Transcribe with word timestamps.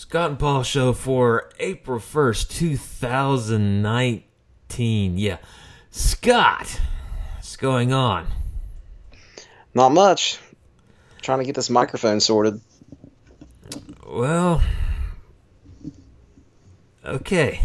Scott 0.00 0.30
and 0.30 0.38
Paul 0.38 0.62
show 0.62 0.94
for 0.94 1.50
April 1.60 2.00
1st, 2.00 2.48
2019. 2.48 5.18
Yeah. 5.18 5.36
Scott, 5.90 6.80
what's 7.34 7.56
going 7.56 7.92
on? 7.92 8.26
Not 9.74 9.92
much. 9.92 10.38
Trying 11.20 11.40
to 11.40 11.44
get 11.44 11.54
this 11.54 11.68
microphone 11.68 12.20
sorted. 12.20 12.62
Well, 14.06 14.62
okay. 17.04 17.60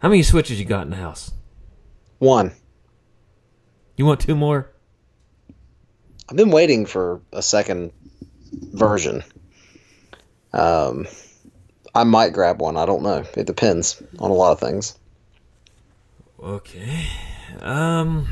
How 0.00 0.10
many 0.10 0.22
switches 0.22 0.60
you 0.60 0.66
got 0.66 0.82
in 0.82 0.90
the 0.90 0.96
house? 0.96 1.32
One. 2.18 2.52
You 3.96 4.04
want 4.04 4.20
two 4.20 4.36
more? 4.36 4.70
I've 6.28 6.36
been 6.36 6.50
waiting 6.50 6.84
for 6.84 7.22
a 7.32 7.40
second 7.40 7.92
version. 8.52 9.24
Um, 10.58 11.06
I 11.94 12.02
might 12.04 12.32
grab 12.32 12.60
one. 12.60 12.76
I 12.76 12.84
don't 12.84 13.04
know. 13.04 13.24
It 13.36 13.46
depends 13.46 14.02
on 14.18 14.30
a 14.30 14.34
lot 14.34 14.52
of 14.52 14.60
things. 14.60 14.98
Okay. 16.40 17.06
Um. 17.60 18.26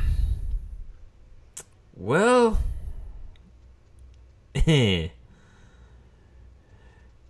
Well. 1.96 2.58
this 4.64 5.10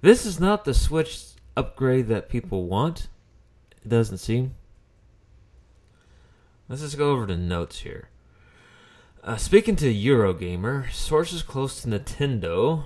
is 0.03 0.41
not 0.41 0.65
the 0.65 0.73
Switch 0.73 1.27
upgrade 1.57 2.09
that 2.09 2.31
people 2.31 2.65
want. 2.65 3.09
It 3.85 3.89
doesn't 3.89 4.19
seem. 4.19 4.55
Let's 6.69 6.83
just 6.83 6.97
go 6.97 7.11
over 7.11 7.27
to 7.27 7.37
notes 7.37 7.81
here. 7.81 8.09
Uh, 9.23 9.37
speaking 9.37 9.77
to 9.77 9.93
Eurogamer, 9.93 10.91
sources 10.91 11.43
close 11.43 11.83
to 11.83 11.89
Nintendo 11.89 12.85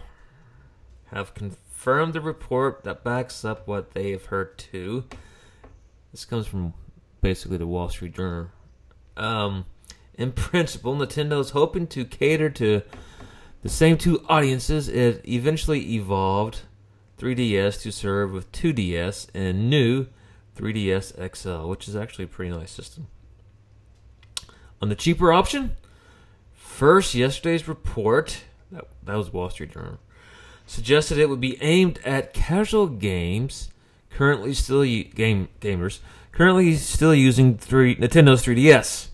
have 1.10 1.34
confirmed 1.34 1.69
the 1.84 2.20
report 2.20 2.84
that 2.84 3.02
backs 3.02 3.44
up 3.44 3.66
what 3.66 3.92
they 3.92 4.10
have 4.10 4.26
heard 4.26 4.58
too. 4.58 5.04
This 6.12 6.24
comes 6.24 6.46
from 6.46 6.74
basically 7.22 7.56
the 7.56 7.66
Wall 7.66 7.88
Street 7.88 8.14
Journal. 8.14 8.48
Um, 9.16 9.64
in 10.14 10.32
principle, 10.32 10.94
Nintendo 10.94 11.40
is 11.40 11.50
hoping 11.50 11.86
to 11.88 12.04
cater 12.04 12.50
to 12.50 12.82
the 13.62 13.68
same 13.68 13.96
two 13.96 14.24
audiences 14.28 14.88
it 14.88 15.26
eventually 15.26 15.94
evolved 15.94 16.60
3DS 17.18 17.80
to 17.82 17.92
serve 17.92 18.32
with 18.32 18.50
2DS 18.52 19.28
and 19.34 19.70
new 19.70 20.06
3DS 20.56 21.36
XL, 21.36 21.68
which 21.68 21.88
is 21.88 21.96
actually 21.96 22.24
a 22.24 22.28
pretty 22.28 22.50
nice 22.50 22.70
system. 22.70 23.06
On 24.82 24.88
the 24.88 24.94
cheaper 24.94 25.32
option, 25.32 25.76
first 26.52 27.14
yesterday's 27.14 27.68
report 27.68 28.44
that, 28.70 28.86
that 29.02 29.16
was 29.16 29.32
Wall 29.32 29.50
Street 29.50 29.72
Journal 29.72 29.98
suggested 30.70 31.18
it 31.18 31.28
would 31.28 31.40
be 31.40 31.60
aimed 31.62 31.98
at 32.04 32.32
casual 32.32 32.86
games 32.86 33.70
currently 34.10 34.54
still 34.54 34.84
game 34.84 35.48
gamers 35.60 35.98
currently 36.32 36.76
still 36.76 37.14
using 37.14 37.58
three, 37.58 37.96
Nintendo's 37.96 38.44
3DS. 38.44 39.08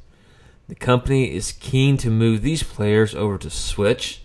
The 0.68 0.74
company 0.74 1.34
is 1.34 1.52
keen 1.52 1.96
to 1.98 2.10
move 2.10 2.42
these 2.42 2.62
players 2.62 3.14
over 3.14 3.38
to 3.38 3.50
Switch. 3.50 4.22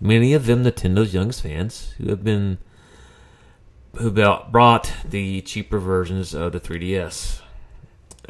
Many 0.00 0.32
of 0.32 0.46
them 0.46 0.64
Nintendo's 0.64 1.14
youngest 1.14 1.42
fans 1.42 1.94
who 1.98 2.08
have 2.08 2.24
been 2.24 2.58
who 3.96 4.10
brought 4.10 4.92
the 5.04 5.42
cheaper 5.42 5.78
versions 5.78 6.34
of 6.34 6.52
the 6.52 6.60
3DS. 6.60 7.42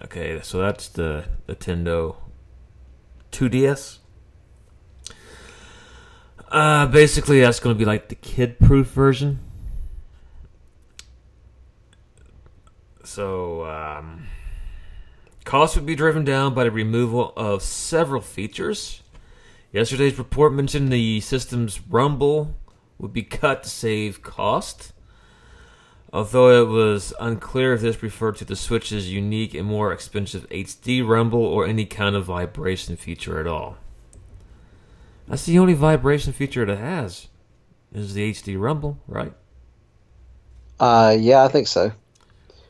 Okay, 0.04 0.40
so 0.42 0.58
that's 0.58 0.88
the 0.88 1.26
Nintendo 1.48 2.16
2DS. 3.30 3.98
Uh, 6.52 6.84
basically, 6.84 7.40
that's 7.40 7.60
going 7.60 7.74
to 7.74 7.78
be 7.78 7.86
like 7.86 8.10
the 8.10 8.14
kid-proof 8.14 8.88
version. 8.88 9.38
So, 13.02 13.64
um, 13.64 14.26
costs 15.46 15.76
would 15.76 15.86
be 15.86 15.94
driven 15.94 16.26
down 16.26 16.52
by 16.52 16.64
the 16.64 16.70
removal 16.70 17.32
of 17.38 17.62
several 17.62 18.20
features. 18.20 19.00
Yesterday's 19.72 20.18
report 20.18 20.52
mentioned 20.52 20.92
the 20.92 21.20
system's 21.20 21.80
rumble 21.88 22.54
would 22.98 23.14
be 23.14 23.22
cut 23.22 23.62
to 23.62 23.70
save 23.70 24.22
cost. 24.22 24.92
Although 26.12 26.62
it 26.62 26.68
was 26.68 27.14
unclear 27.18 27.72
if 27.72 27.80
this 27.80 28.02
referred 28.02 28.36
to 28.36 28.44
the 28.44 28.56
Switch's 28.56 29.10
unique 29.10 29.54
and 29.54 29.66
more 29.66 29.90
expensive 29.90 30.46
HD 30.50 31.02
rumble 31.06 31.42
or 31.42 31.64
any 31.64 31.86
kind 31.86 32.14
of 32.14 32.26
vibration 32.26 32.96
feature 32.96 33.40
at 33.40 33.46
all. 33.46 33.78
That's 35.28 35.46
the 35.46 35.58
only 35.58 35.74
vibration 35.74 36.32
feature 36.32 36.62
it 36.62 36.78
has. 36.78 37.28
Is 37.92 38.14
the 38.14 38.32
HD 38.32 38.58
rumble, 38.58 38.98
right? 39.06 39.32
Uh, 40.80 41.16
yeah, 41.18 41.44
I 41.44 41.48
think 41.48 41.68
so. 41.68 41.92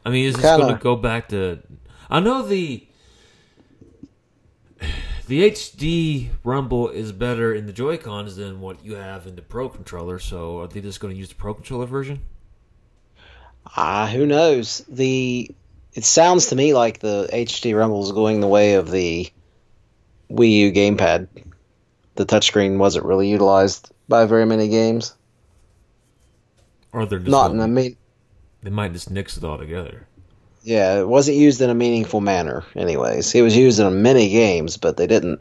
I 0.04 0.10
mean, 0.10 0.26
is 0.26 0.34
this 0.34 0.44
Kinda. 0.44 0.64
going 0.64 0.76
to 0.76 0.82
go 0.82 0.96
back 0.96 1.28
to? 1.28 1.60
I 2.10 2.20
know 2.20 2.42
the 2.42 2.86
the 5.28 5.50
HD 5.50 6.28
Rumble 6.44 6.88
is 6.88 7.12
better 7.12 7.54
in 7.54 7.66
the 7.66 7.72
Joy 7.72 7.96
Cons 7.96 8.36
than 8.36 8.60
what 8.60 8.84
you 8.84 8.96
have 8.96 9.26
in 9.26 9.36
the 9.36 9.42
Pro 9.42 9.68
controller. 9.68 10.18
So, 10.18 10.60
are 10.60 10.66
they 10.66 10.80
just 10.80 11.00
going 11.00 11.14
to 11.14 11.18
use 11.18 11.28
the 11.28 11.36
Pro 11.36 11.54
controller 11.54 11.86
version? 11.86 12.20
Ah, 13.76 14.02
uh, 14.02 14.06
who 14.08 14.26
knows? 14.26 14.84
The 14.88 15.50
it 15.94 16.04
sounds 16.04 16.46
to 16.46 16.56
me 16.56 16.74
like 16.74 16.98
the 16.98 17.28
HD 17.32 17.76
Rumble 17.76 18.02
is 18.02 18.12
going 18.12 18.40
the 18.40 18.48
way 18.48 18.74
of 18.74 18.90
the 18.90 19.30
Wii 20.30 20.52
U 20.58 20.72
gamepad. 20.72 21.28
The 22.14 22.26
touchscreen 22.26 22.78
wasn't 22.78 23.06
really 23.06 23.28
utilized 23.28 23.90
by 24.08 24.26
very 24.26 24.46
many 24.46 24.68
games. 24.68 25.14
Or 26.92 27.06
they're 27.06 27.18
just 27.18 27.30
not 27.30 27.52
in 27.52 27.60
a 27.60 27.68
mean 27.68 27.96
they 28.62 28.70
might 28.70 28.92
just 28.92 29.10
nix 29.10 29.36
it 29.36 29.44
all 29.44 29.58
together. 29.58 30.06
Yeah, 30.62 31.00
it 31.00 31.08
wasn't 31.08 31.36
used 31.36 31.60
in 31.60 31.70
a 31.70 31.74
meaningful 31.74 32.20
manner. 32.20 32.64
Anyways, 32.76 33.34
it 33.34 33.42
was 33.42 33.56
used 33.56 33.80
in 33.80 34.02
many 34.02 34.30
games, 34.30 34.76
but 34.76 34.96
they 34.96 35.08
didn't. 35.08 35.40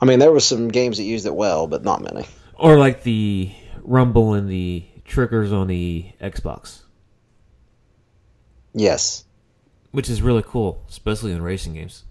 I 0.00 0.06
mean, 0.06 0.18
there 0.18 0.32
were 0.32 0.40
some 0.40 0.68
games 0.68 0.96
that 0.96 1.04
used 1.04 1.26
it 1.26 1.34
well, 1.34 1.66
but 1.66 1.84
not 1.84 2.02
many. 2.02 2.26
Or 2.54 2.78
like 2.78 3.02
the 3.02 3.52
rumble 3.82 4.32
and 4.32 4.48
the 4.48 4.84
triggers 5.04 5.52
on 5.52 5.66
the 5.66 6.06
Xbox. 6.20 6.80
Yes. 8.72 9.24
Which 9.90 10.08
is 10.08 10.22
really 10.22 10.42
cool, 10.42 10.82
especially 10.88 11.32
in 11.32 11.42
racing 11.42 11.74
games. 11.74 12.04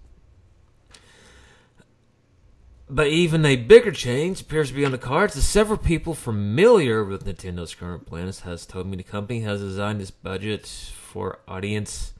But 2.88 3.08
even 3.08 3.44
a 3.44 3.56
bigger 3.56 3.90
change 3.90 4.42
appears 4.42 4.68
to 4.68 4.74
be 4.74 4.84
on 4.84 4.92
the 4.92 4.98
cards. 4.98 5.36
As 5.36 5.48
several 5.48 5.78
people 5.78 6.14
familiar 6.14 7.04
with 7.04 7.26
Nintendo's 7.26 7.74
current 7.74 8.06
plans 8.06 8.40
has 8.40 8.64
told 8.64 8.86
me 8.86 8.96
the 8.96 9.02
company 9.02 9.40
has 9.40 9.60
designed 9.60 10.00
its 10.00 10.12
budget 10.12 10.66
for 10.66 11.40
audience 11.48 12.12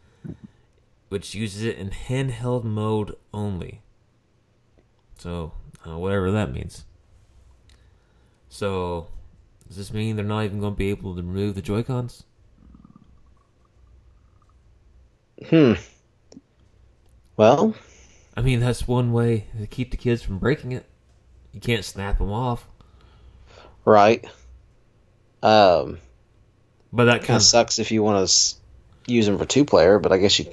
which 1.08 1.34
uses 1.34 1.62
it 1.62 1.76
in 1.76 1.90
handheld 1.90 2.64
mode 2.64 3.14
only. 3.32 3.80
So, 5.18 5.52
uh, 5.86 5.98
whatever 5.98 6.30
that 6.30 6.52
means. 6.52 6.84
So, 8.48 9.08
does 9.68 9.76
this 9.76 9.92
mean 9.92 10.16
they're 10.16 10.24
not 10.24 10.44
even 10.44 10.60
going 10.60 10.74
to 10.74 10.78
be 10.78 10.90
able 10.90 11.14
to 11.14 11.22
remove 11.22 11.54
the 11.54 11.62
Joy-Cons? 11.62 12.24
Hmm. 15.48 15.74
Well, 17.36 17.74
I 18.36 18.42
mean, 18.42 18.60
that's 18.60 18.86
one 18.86 19.12
way 19.12 19.46
to 19.58 19.66
keep 19.66 19.90
the 19.90 19.96
kids 19.96 20.22
from 20.22 20.38
breaking 20.38 20.72
it. 20.72 20.84
You 21.52 21.60
can't 21.60 21.84
snap 21.84 22.18
them 22.18 22.32
off. 22.32 22.68
Right. 23.84 24.24
Um, 25.42 25.98
but 26.92 27.06
that 27.06 27.24
kind 27.24 27.36
of 27.36 27.42
sucks 27.42 27.78
if 27.78 27.90
you 27.90 28.02
want 28.02 28.28
to 28.28 28.54
use 29.06 29.26
them 29.26 29.38
for 29.38 29.46
two 29.46 29.64
player. 29.64 29.98
But 29.98 30.12
I 30.12 30.18
guess 30.18 30.38
you, 30.38 30.52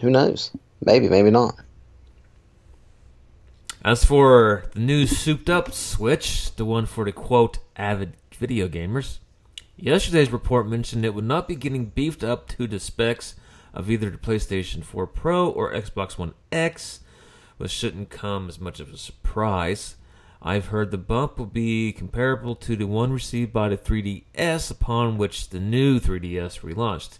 who 0.00 0.10
knows? 0.10 0.50
Maybe, 0.84 1.08
maybe 1.08 1.30
not. 1.30 1.54
As 3.82 4.04
for 4.04 4.64
the 4.74 4.80
new 4.80 5.06
souped 5.06 5.48
up 5.48 5.72
Switch, 5.72 6.54
the 6.56 6.66
one 6.66 6.84
for 6.84 7.06
the 7.06 7.12
quote 7.12 7.60
avid 7.76 8.12
video 8.36 8.68
gamers, 8.68 9.18
yesterday's 9.76 10.30
report 10.30 10.68
mentioned 10.68 11.06
it 11.06 11.14
would 11.14 11.24
not 11.24 11.48
be 11.48 11.54
getting 11.54 11.86
beefed 11.86 12.22
up 12.22 12.46
to 12.48 12.66
the 12.66 12.78
specs 12.78 13.36
of 13.74 13.90
either 13.90 14.10
the 14.10 14.18
PlayStation 14.18 14.84
4 14.84 15.06
Pro 15.06 15.48
or 15.48 15.72
Xbox 15.72 16.18
One 16.18 16.34
X, 16.50 17.00
which 17.56 17.70
shouldn't 17.70 18.10
come 18.10 18.48
as 18.48 18.60
much 18.60 18.80
of 18.80 18.92
a 18.92 18.96
surprise. 18.96 19.96
I've 20.42 20.66
heard 20.66 20.90
the 20.90 20.98
bump 20.98 21.38
will 21.38 21.46
be 21.46 21.92
comparable 21.92 22.54
to 22.56 22.74
the 22.74 22.86
one 22.86 23.12
received 23.12 23.52
by 23.52 23.68
the 23.68 23.76
3DS, 23.76 24.70
upon 24.70 25.18
which 25.18 25.50
the 25.50 25.60
new 25.60 26.00
3DS 26.00 26.60
relaunched. 26.60 27.18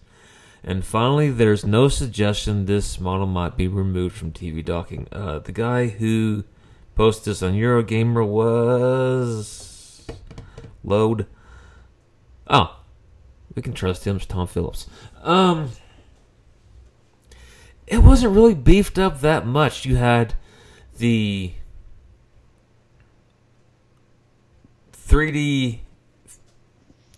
And 0.64 0.84
finally, 0.84 1.30
there's 1.30 1.64
no 1.64 1.88
suggestion 1.88 2.66
this 2.66 2.98
model 3.00 3.26
might 3.26 3.56
be 3.56 3.68
removed 3.68 4.16
from 4.16 4.32
TV 4.32 4.64
docking. 4.64 5.06
Uh, 5.12 5.38
the 5.38 5.52
guy 5.52 5.88
who 5.88 6.44
posted 6.94 7.30
this 7.30 7.42
on 7.42 7.54
Eurogamer 7.54 8.26
was. 8.26 10.06
Load. 10.82 11.26
Oh, 12.46 12.80
we 13.54 13.62
can 13.62 13.72
trust 13.72 14.06
him. 14.06 14.16
It's 14.16 14.26
Tom 14.26 14.46
Phillips. 14.46 14.86
Um 15.22 15.70
it 17.90 18.04
wasn't 18.04 18.34
really 18.34 18.54
beefed 18.54 18.98
up 18.98 19.20
that 19.20 19.44
much. 19.44 19.84
You 19.84 19.96
had 19.96 20.34
the 20.98 21.52
3D 24.92 25.80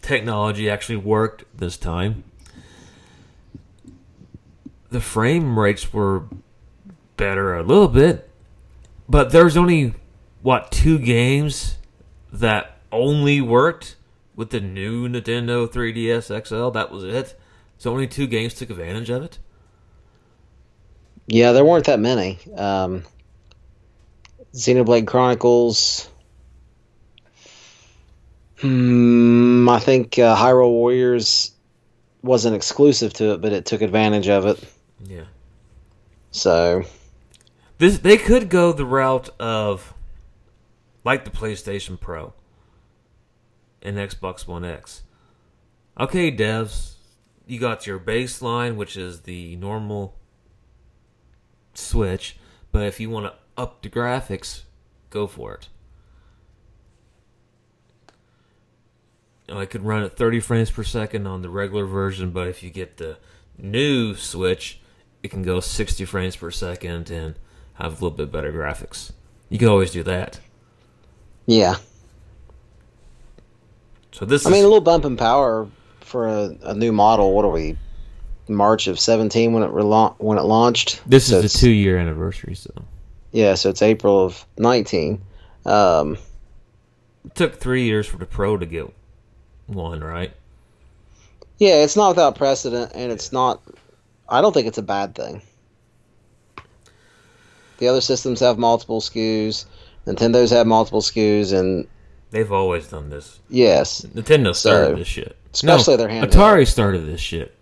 technology 0.00 0.70
actually 0.70 0.96
worked 0.96 1.44
this 1.54 1.76
time. 1.76 2.24
The 4.88 5.00
frame 5.00 5.58
rates 5.58 5.92
were 5.92 6.24
better 7.18 7.54
a 7.54 7.62
little 7.62 7.88
bit, 7.88 8.30
but 9.08 9.30
there's 9.30 9.58
only 9.58 9.92
what 10.40 10.72
two 10.72 10.98
games 10.98 11.76
that 12.32 12.78
only 12.90 13.42
worked 13.42 13.96
with 14.34 14.50
the 14.50 14.60
new 14.60 15.06
Nintendo 15.06 15.68
3DS 15.68 16.46
XL. 16.46 16.70
That 16.70 16.90
was 16.90 17.04
it. 17.04 17.38
So 17.76 17.90
only 17.90 18.06
two 18.06 18.26
games 18.26 18.54
took 18.54 18.70
advantage 18.70 19.10
of 19.10 19.22
it. 19.22 19.38
Yeah, 21.26 21.52
there 21.52 21.64
weren't 21.64 21.86
that 21.86 22.00
many. 22.00 22.38
Um, 22.56 23.04
Xenoblade 24.54 25.06
Chronicles. 25.06 26.08
Hmm, 28.60 29.68
I 29.68 29.78
think 29.78 30.18
uh, 30.18 30.36
Hyrule 30.36 30.70
Warriors 30.70 31.52
wasn't 32.22 32.54
exclusive 32.54 33.12
to 33.14 33.32
it, 33.32 33.40
but 33.40 33.52
it 33.52 33.66
took 33.66 33.82
advantage 33.82 34.28
of 34.28 34.46
it. 34.46 34.62
Yeah. 35.04 35.24
So 36.30 36.84
This 37.78 37.98
they 37.98 38.16
could 38.16 38.48
go 38.48 38.72
the 38.72 38.84
route 38.84 39.28
of 39.40 39.92
like 41.04 41.24
the 41.24 41.30
PlayStation 41.30 41.98
Pro 41.98 42.32
and 43.82 43.96
Xbox 43.96 44.46
One 44.46 44.64
X. 44.64 45.02
Okay, 45.98 46.30
devs, 46.30 46.94
you 47.46 47.58
got 47.58 47.86
your 47.86 47.98
baseline, 47.98 48.76
which 48.76 48.96
is 48.96 49.22
the 49.22 49.56
normal 49.56 50.14
Switch, 51.74 52.36
but 52.70 52.84
if 52.84 53.00
you 53.00 53.10
want 53.10 53.26
to 53.26 53.34
up 53.56 53.82
the 53.82 53.88
graphics, 53.90 54.62
go 55.10 55.26
for 55.26 55.54
it. 55.54 55.68
Know, 59.48 59.58
I 59.58 59.66
could 59.66 59.82
run 59.84 60.02
at 60.02 60.16
30 60.16 60.40
frames 60.40 60.70
per 60.70 60.82
second 60.84 61.26
on 61.26 61.42
the 61.42 61.48
regular 61.50 61.84
version, 61.84 62.30
but 62.30 62.48
if 62.48 62.62
you 62.62 62.70
get 62.70 62.96
the 62.96 63.18
new 63.58 64.14
Switch, 64.14 64.80
it 65.22 65.28
can 65.30 65.42
go 65.42 65.60
60 65.60 66.04
frames 66.04 66.36
per 66.36 66.50
second 66.50 67.10
and 67.10 67.34
have 67.74 67.92
a 67.92 67.94
little 67.94 68.10
bit 68.10 68.32
better 68.32 68.52
graphics. 68.52 69.12
You 69.48 69.58
can 69.58 69.68
always 69.68 69.90
do 69.90 70.02
that. 70.04 70.40
yeah, 71.46 71.76
So 74.12 74.24
this 74.24 74.46
I 74.46 74.50
is 74.50 74.52
mean 74.52 74.64
a 74.64 74.68
little 74.68 74.80
bump 74.80 75.04
in 75.04 75.16
power 75.16 75.68
for 76.00 76.28
a, 76.28 76.56
a 76.62 76.74
new 76.74 76.92
model. 76.92 77.34
What 77.34 77.44
are 77.44 77.50
we? 77.50 77.76
March 78.54 78.86
of 78.86 78.98
seventeen 79.00 79.52
when 79.52 79.62
it 79.62 79.70
rela- 79.70 80.14
when 80.18 80.38
it 80.38 80.42
launched. 80.44 81.00
this 81.06 81.28
So 81.28 81.38
is 81.38 81.52
the 81.52 81.58
two 81.58 81.70
year 81.70 81.96
anniversary. 81.98 82.54
So 82.54 82.70
Yeah, 83.32 83.54
so 83.54 83.70
it's 83.70 83.82
April 83.82 84.24
of 84.24 84.44
nineteen. 84.58 85.20
Um, 85.64 86.16
it 87.24 87.34
took 87.34 87.54
three 87.56 87.84
years 87.84 88.06
for 88.06 88.16
the 88.18 88.26
Pro 88.26 88.56
to 88.56 88.66
get 88.66 88.92
one, 89.66 90.00
right? 90.02 90.32
yeah, 91.58 91.82
it's 91.84 91.94
not 91.96 92.08
without 92.10 92.34
precedent, 92.36 92.90
and 92.94 93.12
it's 93.12 93.32
not. 93.32 93.60
I 94.28 94.40
don't 94.40 94.52
think 94.52 94.66
it's 94.66 94.78
a 94.78 94.82
bad 94.82 95.14
thing. 95.14 95.40
The 97.78 97.88
other 97.88 98.00
systems 98.00 98.40
have 98.40 98.58
multiple 98.58 99.00
SKUs. 99.00 99.66
Nintendo's 100.06 100.50
have 100.50 100.66
multiple 100.66 101.00
SKUs, 101.00 101.52
and 101.52 101.86
They've 102.30 102.50
always 102.50 102.88
done 102.88 103.10
this. 103.10 103.38
yes, 103.48 104.00
Nintendo 104.02 104.54
started 104.54 104.92
So, 104.92 104.94
this 104.96 105.06
shit. 105.08 105.36
especially 105.52 105.94
no, 105.94 105.96
their 105.98 106.08
handheld. 106.08 106.30
Atari 106.32 106.66
started 106.66 107.06
this 107.06 107.20
shit. 107.20 107.54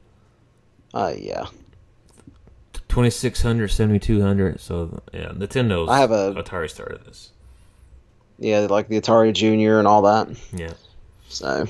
Uh, 0.94 1.12
yeah. 1.16 1.46
2600, 2.88 3.68
7200. 3.68 4.60
So 4.60 5.02
yeah, 5.12 5.28
Nintendo's. 5.28 5.88
I 5.88 5.98
have 5.98 6.10
a- 6.10 6.34
Atari 6.34 6.68
started 6.68 7.04
this. 7.04 7.30
Yeah, 8.38 8.60
like 8.70 8.88
the 8.88 9.00
Atari 9.00 9.32
Junior 9.32 9.78
and 9.78 9.86
all 9.86 10.02
that. 10.02 10.28
Yeah. 10.52 10.72
So, 11.28 11.66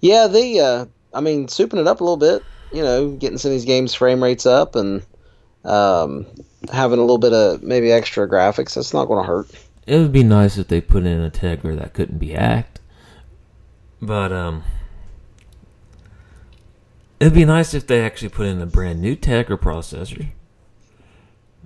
yeah, 0.00 0.26
the 0.26 0.60
uh, 0.60 0.86
I 1.14 1.20
mean, 1.20 1.46
souping 1.46 1.78
it 1.80 1.86
up 1.86 2.00
a 2.00 2.04
little 2.04 2.16
bit. 2.16 2.42
You 2.72 2.82
know, 2.82 3.10
getting 3.12 3.38
some 3.38 3.50
of 3.50 3.54
these 3.54 3.64
games 3.64 3.94
frame 3.94 4.22
rates 4.22 4.44
up 4.44 4.76
and 4.76 5.02
um, 5.64 6.26
having 6.70 6.98
a 6.98 7.02
little 7.02 7.18
bit 7.18 7.32
of 7.32 7.62
maybe 7.62 7.90
extra 7.90 8.28
graphics. 8.28 8.74
That's 8.74 8.92
not 8.92 9.06
going 9.06 9.22
to 9.24 9.26
hurt. 9.26 9.48
It 9.86 9.96
would 9.98 10.12
be 10.12 10.22
nice 10.22 10.58
if 10.58 10.68
they 10.68 10.82
put 10.82 11.06
in 11.06 11.22
a 11.22 11.30
Tegra 11.30 11.78
that 11.78 11.94
couldn't 11.94 12.18
be 12.18 12.30
hacked. 12.32 12.80
But 14.02 14.32
um 14.32 14.62
it'd 17.20 17.34
be 17.34 17.44
nice 17.44 17.74
if 17.74 17.86
they 17.86 18.04
actually 18.04 18.28
put 18.28 18.46
in 18.46 18.60
a 18.60 18.66
brand 18.66 19.00
new 19.00 19.16
tech 19.16 19.50
or 19.50 19.58
processor. 19.58 20.28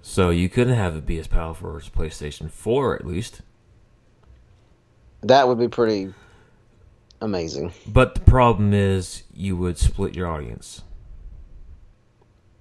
So 0.03 0.31
you 0.31 0.49
couldn't 0.49 0.75
have 0.75 0.97
it 0.97 1.07
be 1.07 1.19
as 1.19 1.29
powerful 1.29 1.77
as 1.77 1.89
PlayStation 1.89 2.51
4 2.51 2.97
at 2.97 3.07
least. 3.07 3.43
That 5.23 5.47
would 5.47 5.59
be 5.59 5.69
pretty 5.69 6.13
amazing. 7.21 7.73
But 7.87 8.17
the 8.17 8.21
problem 8.23 8.75
is 8.75 9.23
you 9.33 9.57
would 9.57 9.79
split 9.79 10.17
your 10.17 10.27
audience. 10.27 10.83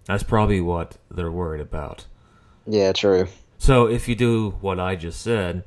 That's 0.05 0.23
probably 0.23 0.61
what 0.61 0.97
they're 1.09 1.31
worried 1.31 1.61
about. 1.61 2.05
Yeah, 2.67 2.91
true. 2.91 3.27
So 3.57 3.87
if 3.87 4.07
you 4.07 4.15
do 4.15 4.51
what 4.61 4.79
I 4.79 4.95
just 4.95 5.21
said, 5.21 5.63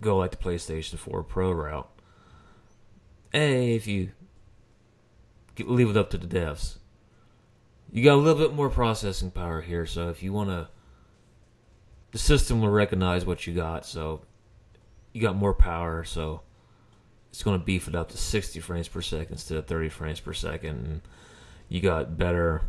go 0.00 0.16
like 0.16 0.32
the 0.32 0.36
PlayStation 0.36 0.98
4 0.98 1.22
Pro 1.22 1.52
route. 1.52 1.88
Hey, 3.32 3.76
if 3.76 3.86
you 3.86 4.10
leave 5.64 5.90
it 5.90 5.96
up 5.96 6.10
to 6.10 6.18
the 6.18 6.26
devs, 6.26 6.76
you 7.92 8.04
got 8.04 8.14
a 8.14 8.16
little 8.16 8.40
bit 8.40 8.54
more 8.54 8.70
processing 8.70 9.30
power 9.30 9.60
here. 9.60 9.86
So 9.86 10.08
if 10.08 10.22
you 10.22 10.32
want 10.32 10.50
to, 10.50 10.68
the 12.12 12.18
system 12.18 12.60
will 12.60 12.70
recognize 12.70 13.24
what 13.24 13.46
you 13.46 13.54
got. 13.54 13.84
So 13.86 14.22
you 15.12 15.20
got 15.20 15.36
more 15.36 15.54
power. 15.54 16.04
So 16.04 16.42
it's 17.30 17.42
going 17.42 17.58
to 17.58 17.64
beef 17.64 17.88
it 17.88 17.94
up 17.94 18.10
to 18.10 18.16
60 18.16 18.60
frames 18.60 18.88
per 18.88 19.02
second 19.02 19.32
instead 19.32 19.58
of 19.58 19.66
30 19.66 19.88
frames 19.88 20.20
per 20.20 20.32
second. 20.32 20.86
And 20.86 21.00
you 21.68 21.80
got 21.80 22.16
better 22.16 22.62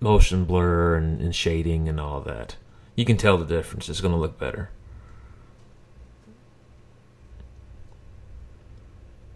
motion 0.00 0.44
blur 0.44 0.96
and, 0.96 1.20
and 1.20 1.34
shading 1.34 1.88
and 1.88 2.00
all 2.00 2.20
that. 2.22 2.56
You 2.94 3.04
can 3.04 3.16
tell 3.16 3.36
the 3.36 3.44
difference. 3.44 3.88
It's 3.88 4.00
going 4.00 4.14
to 4.14 4.20
look 4.20 4.38
better. 4.38 4.70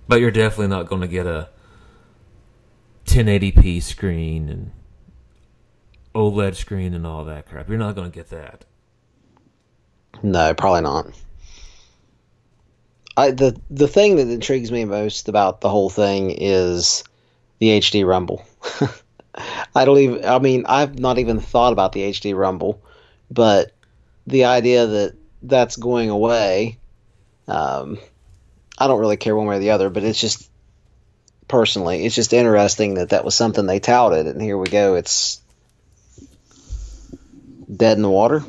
But 0.07 0.21
you're 0.21 0.31
definitely 0.31 0.69
not 0.69 0.87
going 0.87 1.03
to 1.03 1.09
get 1.09 1.27
a 1.27 1.51
1080p 3.09 3.83
screen 3.83 4.49
and 4.49 4.71
OLED 6.15 6.55
screen 6.57 6.95
and 6.95 7.07
all 7.07 7.25
that 7.25 7.49
crap. 7.49 7.69
You're 7.69 7.79
not 7.79 7.95
going 7.95 8.11
to 8.11 8.15
get 8.15 8.31
that. 8.31 8.65
No, 10.23 10.53
probably 10.55 10.83
not. 10.83 11.07
I 13.17 13.31
the 13.33 13.61
the 13.71 13.89
thing 13.89 14.17
that 14.17 14.29
intrigues 14.29 14.71
me 14.71 14.85
most 14.85 15.29
about 15.29 15.61
the 15.61 15.69
whole 15.69 15.91
thing 15.91 16.31
is 16.31 17.03
the 17.59 17.81
HD 17.81 18.07
Rumble. 18.07 18.45
I 19.75 19.85
don't 19.85 19.99
even. 19.99 20.25
I 20.25 20.39
mean, 20.39 20.65
I've 20.69 20.99
not 20.99 21.19
even 21.19 21.41
thought 21.41 21.73
about 21.73 21.93
the 21.93 22.03
HD 22.03 22.37
Rumble, 22.37 22.81
but 23.31 23.73
the 24.27 24.45
idea 24.45 24.87
that 24.87 25.17
that's 25.43 25.77
going 25.77 26.11
away, 26.11 26.79
um, 27.47 27.99
I 28.79 28.87
don't 28.87 29.01
really 29.01 29.17
care 29.17 29.37
one 29.37 29.47
way 29.47 29.57
or 29.57 29.61
the 29.61 29.71
other. 29.71 29.91
But 29.91 30.05
it's 30.05 30.21
just 30.21 30.48
personally, 31.49 32.05
it's 32.05 32.15
just 32.15 32.33
interesting 32.33 32.95
that 32.95 33.11
that 33.11 33.25
was 33.25 33.35
something 33.35 33.67
they 33.67 33.81
touted, 33.81 34.27
and 34.27 34.41
here 34.41 34.57
we 34.57 34.69
go. 34.69 34.95
It's 34.95 35.41
dead 37.75 37.97
in 37.97 38.03
the 38.03 38.11
water. 38.11 38.45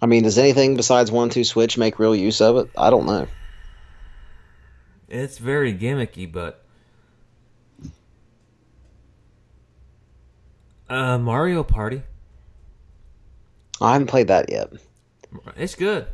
I 0.00 0.06
mean, 0.06 0.24
does 0.24 0.38
anything 0.38 0.76
besides 0.76 1.10
one 1.10 1.30
two 1.30 1.44
switch 1.44 1.78
make 1.78 1.98
real 1.98 2.14
use 2.14 2.40
of 2.40 2.56
it? 2.56 2.70
I 2.76 2.90
don't 2.90 3.06
know. 3.06 3.26
It's 5.08 5.38
very 5.38 5.72
gimmicky, 5.72 6.30
but 6.30 6.62
uh, 10.88 11.18
Mario 11.18 11.62
Party, 11.62 12.02
I 13.80 13.92
haven't 13.94 14.08
played 14.08 14.28
that 14.28 14.50
yet. 14.50 14.70
it's 15.56 15.74
good. 15.74 16.06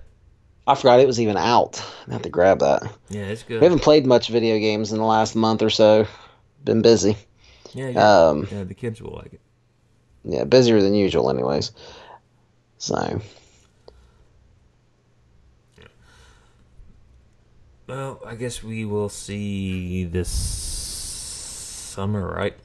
I 0.67 0.75
forgot 0.75 1.01
it 1.01 1.07
was 1.07 1.21
even 1.21 1.37
out. 1.37 1.85
I 2.09 2.13
have 2.13 2.23
to 2.23 2.31
grab 2.31 2.61
that. 2.61 2.83
Yeah, 3.11 3.23
it's 3.25 3.43
good. 3.43 3.61
We 3.61 3.65
haven't 3.65 3.83
played 3.83 4.07
much 4.07 4.29
video 4.29 4.59
games 4.59 4.93
in 4.93 4.99
the 4.99 5.05
last 5.05 5.37
month 5.37 5.63
or 5.63 5.71
so. 5.71 6.07
Been 6.65 6.81
busy. 6.81 7.17
Yeah, 7.75 7.89
yeah, 7.89 8.29
Um, 8.29 8.49
yeah. 8.51 8.65
The 8.65 8.75
kids 8.75 9.03
will 9.03 9.13
like 9.15 9.35
it. 9.35 9.41
yeah, 10.25 10.45
busier 10.45 10.81
than 10.81 10.95
usual, 10.95 11.29
anyways. 11.29 11.73
So 12.79 13.21
Well, 17.87 18.21
I 18.25 18.35
guess 18.35 18.63
we 18.63 18.85
will 18.87 19.09
see 19.11 20.05
this 20.05 20.29
summer, 20.31 22.27
right? 22.27 22.57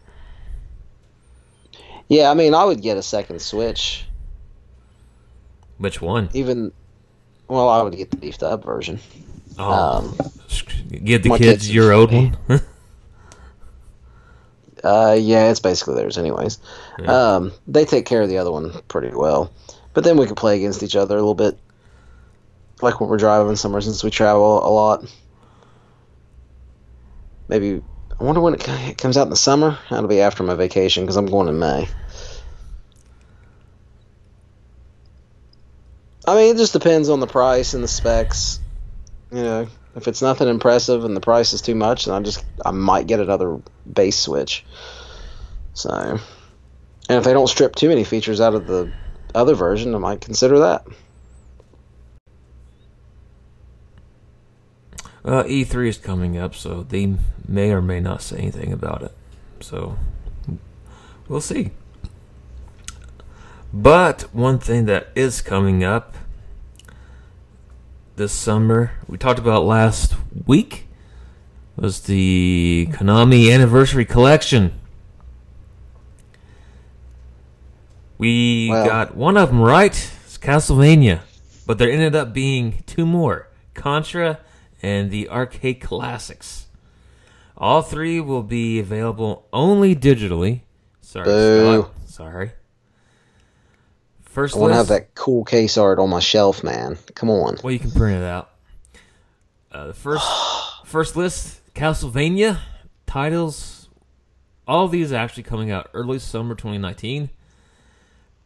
yeah, 2.07 2.31
I 2.31 2.33
mean, 2.33 2.53
I 2.55 2.63
would 2.63 2.81
get 2.81 2.97
a 2.97 3.03
second 3.03 3.41
Switch. 3.41 4.05
Which 5.77 6.01
one? 6.01 6.29
Even, 6.33 6.71
well, 7.49 7.67
I 7.69 7.81
would 7.81 7.95
get 7.97 8.11
the 8.11 8.17
beefed 8.17 8.43
up 8.43 8.63
version. 8.63 8.99
Oh, 9.57 9.71
Um, 9.71 10.17
give 11.03 11.23
the 11.23 11.29
kids 11.29 11.39
kids- 11.39 11.73
your 11.73 11.91
old 11.91 12.11
one. 12.13 12.37
Uh, 14.81 15.13
yeah, 15.19 15.49
it's 15.51 15.59
basically 15.59 15.93
theirs, 15.95 16.17
anyways. 16.17 16.57
Yeah. 16.99 17.11
Um, 17.35 17.51
they 17.67 17.83
take 17.83 18.05
care 18.05 18.21
of 18.21 18.29
the 18.29 18.37
other 18.37 18.49
one 18.51 18.71
pretty 18.87 19.13
well, 19.13 19.51
but 19.93 20.05
then 20.05 20.15
we 20.15 20.25
could 20.25 20.37
play 20.37 20.55
against 20.55 20.83
each 20.83 20.95
other 20.95 21.15
a 21.15 21.19
little 21.19 21.35
bit. 21.35 21.57
like 22.81 23.01
when 23.01 23.09
we're 23.09 23.17
driving 23.17 23.57
somewhere 23.57 23.81
since 23.81 24.05
we 24.05 24.09
travel 24.09 24.65
a 24.65 24.71
lot. 24.71 25.03
Maybe 27.49 27.81
I 28.17 28.23
wonder 28.23 28.39
when 28.39 28.53
it 28.53 28.65
it 28.87 28.97
comes 28.97 29.17
out 29.17 29.23
in 29.23 29.31
the 29.31 29.35
summer. 29.35 29.77
That'll 29.89 30.07
be 30.07 30.21
after 30.21 30.43
my 30.43 30.53
vacation 30.53 31.03
because 31.03 31.17
I'm 31.17 31.25
going 31.25 31.49
in 31.49 31.59
May. 31.59 31.89
I 36.25 36.35
mean, 36.35 36.55
it 36.55 36.57
just 36.57 36.73
depends 36.73 37.09
on 37.09 37.19
the 37.19 37.27
price 37.27 37.73
and 37.73 37.83
the 37.83 37.87
specs. 37.87 38.59
You 39.31 39.43
know, 39.43 39.67
if 39.95 40.07
it's 40.07 40.21
nothing 40.21 40.47
impressive 40.47 41.05
and 41.05 41.15
the 41.15 41.21
price 41.21 41.53
is 41.53 41.61
too 41.61 41.75
much, 41.75 42.05
then 42.05 42.15
I 42.15 42.19
just 42.21 42.43
I 42.65 42.71
might 42.71 43.07
get 43.07 43.19
another 43.19 43.59
base 43.91 44.17
switch. 44.17 44.65
So, 45.73 45.89
and 45.91 46.19
if 47.17 47.23
they 47.23 47.33
don't 47.33 47.47
strip 47.47 47.75
too 47.75 47.89
many 47.89 48.03
features 48.03 48.41
out 48.41 48.53
of 48.53 48.67
the 48.67 48.91
other 49.33 49.55
version, 49.55 49.95
I 49.95 49.97
might 49.97 50.21
consider 50.21 50.59
that. 50.59 50.85
Uh, 55.23 55.43
E3 55.43 55.87
is 55.87 55.97
coming 55.97 56.37
up, 56.37 56.55
so 56.55 56.83
they 56.83 57.15
may 57.47 57.71
or 57.71 57.81
may 57.81 57.99
not 57.99 58.21
say 58.21 58.37
anything 58.37 58.71
about 58.71 59.03
it. 59.03 59.11
So 59.59 59.97
we'll 61.27 61.41
see. 61.41 61.71
But 63.71 64.23
one 64.33 64.59
thing 64.59 64.85
that 64.85 65.09
is 65.15 65.41
coming 65.41 65.83
up 65.83 66.15
this 68.15 68.31
summer, 68.33 68.91
we 69.07 69.17
talked 69.17 69.39
about 69.39 69.63
last 69.65 70.15
week, 70.45 70.87
was 71.75 72.01
the 72.01 72.87
Konami 72.91 73.53
Anniversary 73.53 74.05
Collection. 74.05 74.73
We 78.17 78.69
Wow. 78.69 78.85
got 78.85 79.15
one 79.15 79.37
of 79.37 79.49
them 79.49 79.61
right. 79.61 79.93
It's 80.25 80.37
Castlevania, 80.37 81.21
but 81.65 81.77
there 81.77 81.89
ended 81.89 82.15
up 82.15 82.33
being 82.33 82.83
two 82.85 83.05
more: 83.05 83.47
Contra 83.75 84.39
and 84.81 85.09
the 85.11 85.29
Arcade 85.29 85.79
Classics. 85.79 86.67
All 87.57 87.81
three 87.81 88.19
will 88.19 88.43
be 88.43 88.79
available 88.79 89.45
only 89.53 89.95
digitally. 89.95 90.61
Sorry, 91.01 91.25
Scott. 91.81 91.91
Sorry. 92.07 92.51
First 94.39 94.55
I 94.55 94.59
want 94.59 94.71
to 94.71 94.77
have 94.77 94.87
that 94.87 95.15
cool 95.15 95.43
case 95.43 95.77
art 95.77 95.99
on 95.99 96.09
my 96.09 96.21
shelf, 96.21 96.63
man. 96.63 96.97
Come 97.13 97.29
on. 97.29 97.57
well, 97.61 97.73
you 97.73 97.79
can 97.79 97.91
print 97.91 98.21
it 98.21 98.23
out. 98.23 98.49
Uh, 99.69 99.87
the 99.87 99.93
first 99.93 100.25
first 100.85 101.17
list, 101.17 101.59
Castlevania 101.73 102.57
titles. 103.05 103.89
All 104.65 104.85
of 104.85 104.91
these 104.91 105.11
are 105.11 105.17
actually 105.17 105.43
coming 105.43 105.71
out 105.71 105.89
early 105.93 106.19
summer 106.19 106.55
2019. 106.55 107.29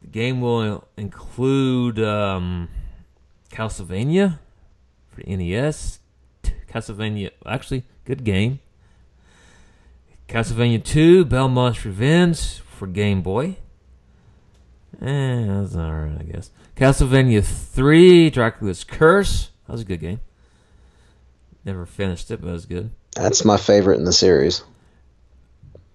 The 0.01 0.07
game 0.07 0.41
will 0.41 0.88
include 0.97 2.00
um, 2.00 2.69
Castlevania 3.51 4.39
for 5.12 5.21
the 5.21 5.35
NES. 5.35 6.00
Castlevania, 6.67 7.29
actually, 7.45 7.83
good 8.05 8.23
game. 8.23 8.62
Castlevania 10.27 10.83
2, 10.83 11.25
Belmont's 11.25 11.85
Revenge 11.85 12.62
for 12.62 12.88
Game 12.88 13.21
Boy. 13.21 13.57
Eh, 15.01 15.45
that's 15.47 15.75
alright, 15.75 16.19
I 16.19 16.23
guess. 16.23 16.51
Castlevania 16.75 17.43
3, 17.43 18.29
Dracula's 18.29 18.83
Curse. 18.83 19.50
That 19.65 19.73
was 19.73 19.81
a 19.81 19.85
good 19.85 20.00
game. 20.00 20.19
Never 21.65 21.85
finished 21.85 22.29
it, 22.31 22.41
but 22.41 22.50
it 22.50 22.53
was 22.53 22.65
good. 22.65 22.91
That's 23.15 23.45
my 23.45 23.57
favorite 23.57 23.97
in 23.97 24.05
the 24.05 24.13
series. 24.13 24.63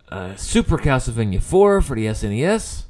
Uh, 0.09 0.35
Super 0.37 0.78
Castlevania 0.78 1.43
4 1.43 1.83
for 1.83 1.95
the 1.95 2.07
SNES. 2.07 2.85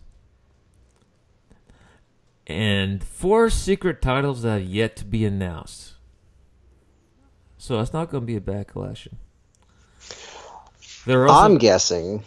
And 2.46 3.04
four 3.04 3.50
secret 3.50 4.00
titles 4.00 4.42
that 4.42 4.60
have 4.60 4.68
yet 4.68 4.96
to 4.96 5.04
be 5.04 5.26
announced. 5.26 5.94
So 7.58 7.78
it's 7.80 7.92
not 7.92 8.10
going 8.10 8.22
to 8.22 8.26
be 8.26 8.36
a 8.36 8.40
bad 8.40 8.68
collection. 8.68 9.18
There 11.04 11.22
are 11.24 11.28
also, 11.28 11.44
I'm 11.44 11.58
guessing. 11.58 12.24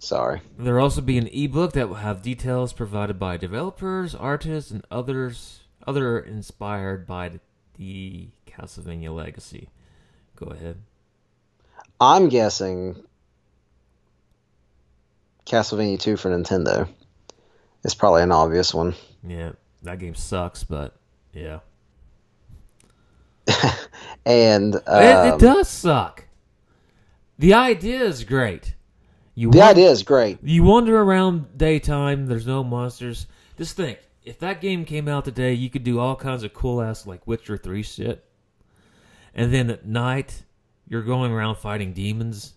Sorry. 0.00 0.40
There 0.58 0.74
will 0.74 0.82
also 0.82 1.02
be 1.02 1.18
an 1.18 1.28
ebook 1.28 1.72
that 1.74 1.88
will 1.88 1.96
have 1.96 2.22
details 2.22 2.72
provided 2.72 3.18
by 3.18 3.36
developers, 3.36 4.14
artists, 4.14 4.70
and 4.70 4.84
others 4.90 5.60
other 5.86 6.18
inspired 6.18 7.06
by 7.06 7.38
the, 7.78 8.28
Castlevania 8.46 9.14
legacy. 9.14 9.68
Go 10.36 10.46
ahead. 10.46 10.76
I'm 12.00 12.28
guessing 12.28 13.02
Castlevania 15.46 15.98
2 15.98 16.16
for 16.16 16.30
Nintendo. 16.30 16.88
It's 17.84 17.94
probably 17.94 18.22
an 18.22 18.32
obvious 18.32 18.74
one. 18.74 18.94
Yeah, 19.26 19.52
that 19.82 19.98
game 19.98 20.14
sucks, 20.14 20.64
but 20.64 20.94
yeah, 21.32 21.60
And 24.26 24.74
um, 24.74 24.82
it, 24.86 25.34
it 25.34 25.40
does 25.40 25.68
suck. 25.68 26.24
The 27.38 27.54
idea 27.54 28.02
is 28.02 28.24
great. 28.24 28.74
You 29.34 29.50
the 29.50 29.58
wan- 29.58 29.68
idea 29.70 29.90
is 29.90 30.02
great. 30.02 30.38
You 30.42 30.62
wander 30.64 31.00
around 31.00 31.56
daytime. 31.56 32.26
There's 32.26 32.46
no 32.46 32.62
monsters. 32.64 33.26
Just 33.56 33.76
think, 33.76 33.98
if 34.24 34.38
that 34.40 34.60
game 34.60 34.84
came 34.84 35.08
out 35.08 35.24
today, 35.24 35.52
you 35.54 35.70
could 35.70 35.84
do 35.84 35.98
all 36.00 36.16
kinds 36.16 36.42
of 36.42 36.52
cool 36.52 36.82
ass 36.82 37.06
like 37.06 37.26
Witcher 37.26 37.56
Three 37.56 37.82
shit. 37.82 38.24
And 39.34 39.52
then 39.54 39.70
at 39.70 39.86
night, 39.86 40.42
you're 40.88 41.02
going 41.02 41.30
around 41.32 41.56
fighting 41.56 41.92
demons. 41.92 42.54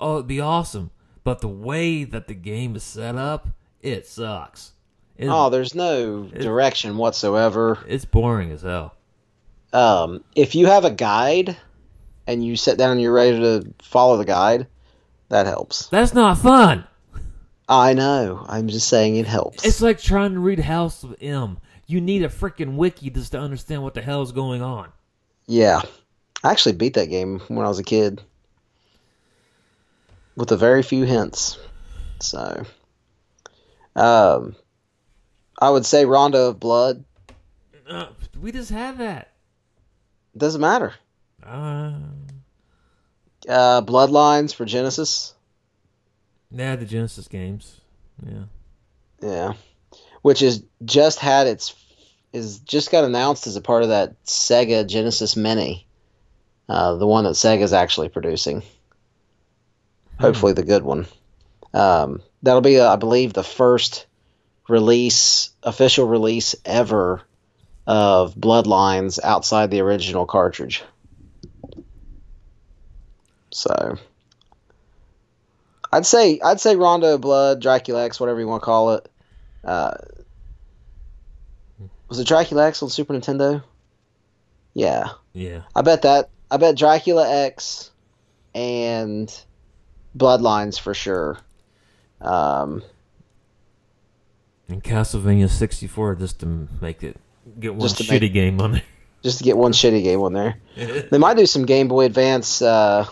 Oh, 0.00 0.16
it'd 0.16 0.26
be 0.26 0.40
awesome. 0.40 0.90
But 1.24 1.40
the 1.40 1.48
way 1.48 2.02
that 2.04 2.26
the 2.26 2.34
game 2.34 2.74
is 2.74 2.82
set 2.82 3.14
up, 3.14 3.48
it 3.80 4.06
sucks. 4.06 4.72
It- 5.16 5.28
Oh, 5.28 5.50
there's 5.50 5.74
no 5.74 6.24
direction 6.24 6.96
whatsoever. 6.96 7.78
it's 7.86 8.04
boring 8.04 8.50
as 8.50 8.62
hell. 8.62 8.96
Um, 9.72 10.24
if 10.34 10.54
you 10.56 10.66
have 10.66 10.84
a 10.84 10.90
guide 10.90 11.56
and 12.26 12.44
you 12.44 12.56
sit 12.56 12.76
down 12.76 12.92
and 12.92 13.00
you're 13.00 13.12
ready 13.12 13.38
to 13.38 13.72
follow 13.80 14.16
the 14.16 14.24
guide, 14.24 14.66
that 15.32 15.46
helps. 15.46 15.86
That's 15.86 16.12
not 16.12 16.36
fun. 16.36 16.84
I 17.66 17.94
know. 17.94 18.44
I'm 18.46 18.68
just 18.68 18.86
saying 18.86 19.16
it 19.16 19.26
helps. 19.26 19.64
It's 19.64 19.80
like 19.80 19.98
trying 19.98 20.34
to 20.34 20.40
read 20.40 20.58
House 20.58 21.02
of 21.04 21.16
M. 21.22 21.58
You 21.86 22.02
need 22.02 22.22
a 22.22 22.28
freaking 22.28 22.76
wiki 22.76 23.08
just 23.08 23.32
to 23.32 23.38
understand 23.38 23.82
what 23.82 23.94
the 23.94 24.02
hell 24.02 24.20
is 24.20 24.32
going 24.32 24.60
on. 24.60 24.92
Yeah. 25.46 25.80
I 26.44 26.50
actually 26.50 26.74
beat 26.74 26.94
that 26.94 27.08
game 27.08 27.40
when 27.48 27.64
I 27.64 27.68
was 27.68 27.78
a 27.78 27.82
kid. 27.82 28.20
With 30.36 30.52
a 30.52 30.56
very 30.58 30.82
few 30.82 31.04
hints. 31.04 31.58
So 32.20 32.66
um 33.96 34.54
I 35.58 35.70
would 35.70 35.86
say 35.86 36.04
Rondo 36.04 36.48
of 36.48 36.60
Blood. 36.60 37.04
Uh, 37.88 38.08
we 38.38 38.52
just 38.52 38.70
had 38.70 38.98
that. 38.98 39.32
Doesn't 40.36 40.60
matter. 40.60 40.92
Uh, 41.42 41.92
Uh 43.48 43.82
Bloodlines 43.82 44.54
for 44.54 44.64
Genesis. 44.64 45.34
yeah, 46.50 46.76
the 46.76 46.86
Genesis 46.86 47.28
games. 47.28 47.80
Yeah. 48.24 48.44
Yeah. 49.20 49.52
Which 50.22 50.42
is 50.42 50.62
just 50.84 51.18
had 51.18 51.46
its 51.46 51.74
is 52.32 52.60
just 52.60 52.90
got 52.90 53.04
announced 53.04 53.46
as 53.46 53.56
a 53.56 53.60
part 53.60 53.82
of 53.82 53.90
that 53.90 54.22
Sega 54.24 54.86
Genesis 54.86 55.36
Mini. 55.36 55.86
Uh, 56.68 56.94
the 56.94 57.06
one 57.06 57.24
that 57.24 57.34
Sega's 57.34 57.72
actually 57.72 58.08
producing. 58.08 58.62
Hopefully 60.18 60.52
the 60.52 60.62
good 60.62 60.82
one. 60.82 61.06
Um, 61.74 62.22
that'll 62.42 62.60
be, 62.60 62.78
uh, 62.78 62.92
I 62.92 62.96
believe, 62.96 63.32
the 63.32 63.42
first 63.42 64.06
release, 64.68 65.50
official 65.62 66.06
release 66.06 66.54
ever 66.64 67.22
of 67.86 68.34
Bloodlines 68.34 69.18
outside 69.22 69.70
the 69.70 69.80
original 69.80 70.24
cartridge. 70.24 70.82
So, 73.52 73.96
I'd 75.92 76.06
say 76.06 76.40
I'd 76.42 76.60
say 76.60 76.76
Rondo 76.76 77.14
of 77.14 77.20
Blood, 77.20 77.60
Dracula 77.60 78.04
X, 78.04 78.18
whatever 78.18 78.40
you 78.40 78.46
want 78.48 78.62
to 78.62 78.64
call 78.66 78.92
it. 78.94 79.08
Uh, 79.64 79.94
was 82.08 82.18
it 82.18 82.26
Dracula 82.26 82.66
X 82.68 82.82
on 82.82 82.90
Super 82.90 83.14
Nintendo? 83.14 83.62
Yeah, 84.74 85.10
Yeah. 85.34 85.62
I 85.74 85.82
bet 85.82 86.02
that. 86.02 86.30
I 86.50 86.56
bet 86.56 86.76
Dracula 86.76 87.28
X 87.46 87.90
and 88.54 89.32
Bloodlines 90.16 90.78
for 90.80 90.94
sure. 90.94 91.38
Um, 92.20 92.82
And 94.68 94.82
Castlevania 94.82 95.48
64 95.50 96.14
just 96.16 96.40
to 96.40 96.68
make 96.80 97.02
it 97.02 97.16
get 97.60 97.74
one 97.74 97.88
shitty 97.88 98.20
make- 98.20 98.32
game 98.32 98.60
on 98.60 98.72
there. 98.72 98.82
just 99.22 99.38
to 99.38 99.44
get 99.44 99.56
one 99.56 99.72
shitty 99.72 100.02
game 100.02 100.20
on 100.22 100.32
there. 100.32 100.56
They 101.10 101.18
might 101.18 101.36
do 101.36 101.44
some 101.46 101.66
Game 101.66 101.88
Boy 101.88 102.04
Advance, 102.06 102.62
uh, 102.62 103.06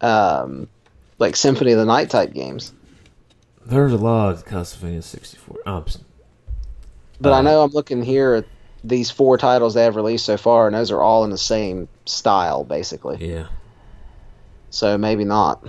um, 0.00 0.68
like 1.18 1.36
Symphony 1.36 1.72
of 1.72 1.78
the 1.78 1.84
Night 1.84 2.10
type 2.10 2.32
games. 2.32 2.72
There's 3.66 3.92
a 3.92 3.96
lot 3.98 4.32
of 4.32 4.44
Castlevania 4.44 5.02
64. 5.02 5.58
Oh, 5.66 5.76
I'm 5.78 5.84
s- 5.86 5.98
But 7.20 7.32
I 7.32 7.38
Uh, 7.38 7.42
know 7.42 7.62
I'm 7.62 7.70
looking 7.72 8.02
here 8.02 8.34
at 8.34 8.44
these 8.84 9.10
four 9.10 9.38
titles 9.38 9.74
they 9.74 9.84
have 9.84 9.96
released 9.96 10.26
so 10.26 10.36
far, 10.36 10.66
and 10.66 10.76
those 10.76 10.90
are 10.90 11.00
all 11.02 11.24
in 11.24 11.30
the 11.30 11.38
same 11.38 11.88
style, 12.06 12.64
basically. 12.64 13.18
yeah. 13.18 13.46
So 14.70 14.98
maybe 14.98 15.24
not. 15.24 15.64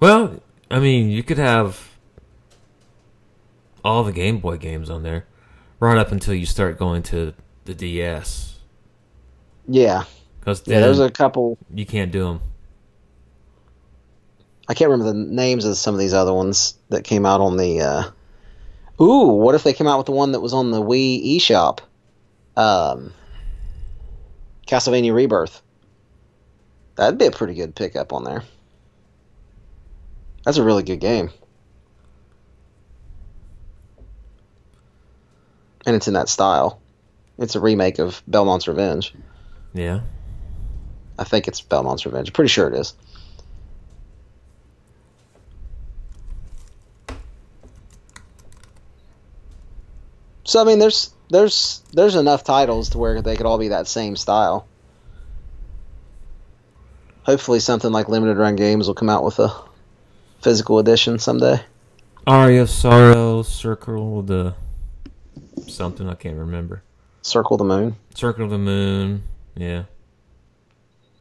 Well, 0.00 0.40
I 0.70 0.80
mean, 0.80 1.08
you 1.10 1.22
could 1.22 1.38
have 1.38 1.96
all 3.84 4.04
the 4.04 4.12
Game 4.12 4.38
Boy 4.38 4.56
games 4.56 4.90
on 4.90 5.02
there, 5.02 5.26
right 5.80 5.98
up 5.98 6.12
until 6.12 6.34
you 6.34 6.46
start 6.46 6.78
going 6.78 7.02
to 7.04 7.34
the 7.64 7.74
DS 7.74 8.58
Yeah, 9.66 10.04
because 10.40 10.62
yeah. 10.66 10.80
There's 10.80 10.98
a 11.00 11.10
couple. 11.10 11.58
you 11.74 11.86
can't 11.86 12.10
do 12.12 12.24
them. 12.24 12.40
I 14.68 14.74
can't 14.74 14.90
remember 14.90 15.12
the 15.12 15.18
names 15.18 15.64
of 15.64 15.76
some 15.78 15.94
of 15.94 15.98
these 15.98 16.12
other 16.12 16.32
ones 16.32 16.74
that 16.90 17.04
came 17.04 17.24
out 17.24 17.40
on 17.40 17.56
the. 17.56 17.80
Uh... 17.80 19.02
Ooh, 19.02 19.28
what 19.28 19.54
if 19.54 19.62
they 19.62 19.72
came 19.72 19.86
out 19.86 19.98
with 19.98 20.06
the 20.06 20.12
one 20.12 20.32
that 20.32 20.40
was 20.40 20.52
on 20.52 20.70
the 20.70 20.82
Wii 20.82 21.36
eShop? 21.36 21.78
Um, 22.56 23.14
Castlevania 24.66 25.14
Rebirth. 25.14 25.62
That'd 26.96 27.18
be 27.18 27.26
a 27.26 27.30
pretty 27.30 27.54
good 27.54 27.74
pickup 27.74 28.12
on 28.12 28.24
there. 28.24 28.42
That's 30.44 30.58
a 30.58 30.64
really 30.64 30.82
good 30.82 31.00
game. 31.00 31.30
And 35.86 35.94
it's 35.96 36.08
in 36.08 36.14
that 36.14 36.28
style. 36.28 36.80
It's 37.38 37.54
a 37.54 37.60
remake 37.60 38.00
of 38.00 38.22
Belmont's 38.26 38.66
Revenge. 38.66 39.14
Yeah. 39.72 40.00
I 41.18 41.24
think 41.24 41.48
it's 41.48 41.60
Belmont's 41.60 42.04
Revenge. 42.04 42.32
Pretty 42.32 42.48
sure 42.48 42.68
it 42.68 42.74
is. 42.74 42.94
So 50.58 50.62
I 50.62 50.66
mean, 50.66 50.80
there's 50.80 51.14
there's 51.30 51.84
there's 51.92 52.16
enough 52.16 52.42
titles 52.42 52.88
to 52.88 52.98
where 52.98 53.22
they 53.22 53.36
could 53.36 53.46
all 53.46 53.58
be 53.58 53.68
that 53.68 53.86
same 53.86 54.16
style. 54.16 54.66
Hopefully, 57.22 57.60
something 57.60 57.92
like 57.92 58.08
Limited 58.08 58.36
Run 58.36 58.56
Games 58.56 58.88
will 58.88 58.96
come 58.96 59.08
out 59.08 59.22
with 59.22 59.38
a 59.38 59.54
physical 60.42 60.80
edition 60.80 61.20
someday. 61.20 61.60
Aria 62.26 62.62
of 62.62 62.70
Sorrow, 62.70 63.42
Circle 63.42 64.22
the 64.22 64.56
something 65.68 66.08
I 66.08 66.16
can't 66.16 66.36
remember. 66.36 66.82
Circle 67.22 67.58
the 67.58 67.64
Moon. 67.64 67.94
Circle 68.16 68.46
of 68.46 68.50
the 68.50 68.58
Moon, 68.58 69.22
yeah. 69.54 69.84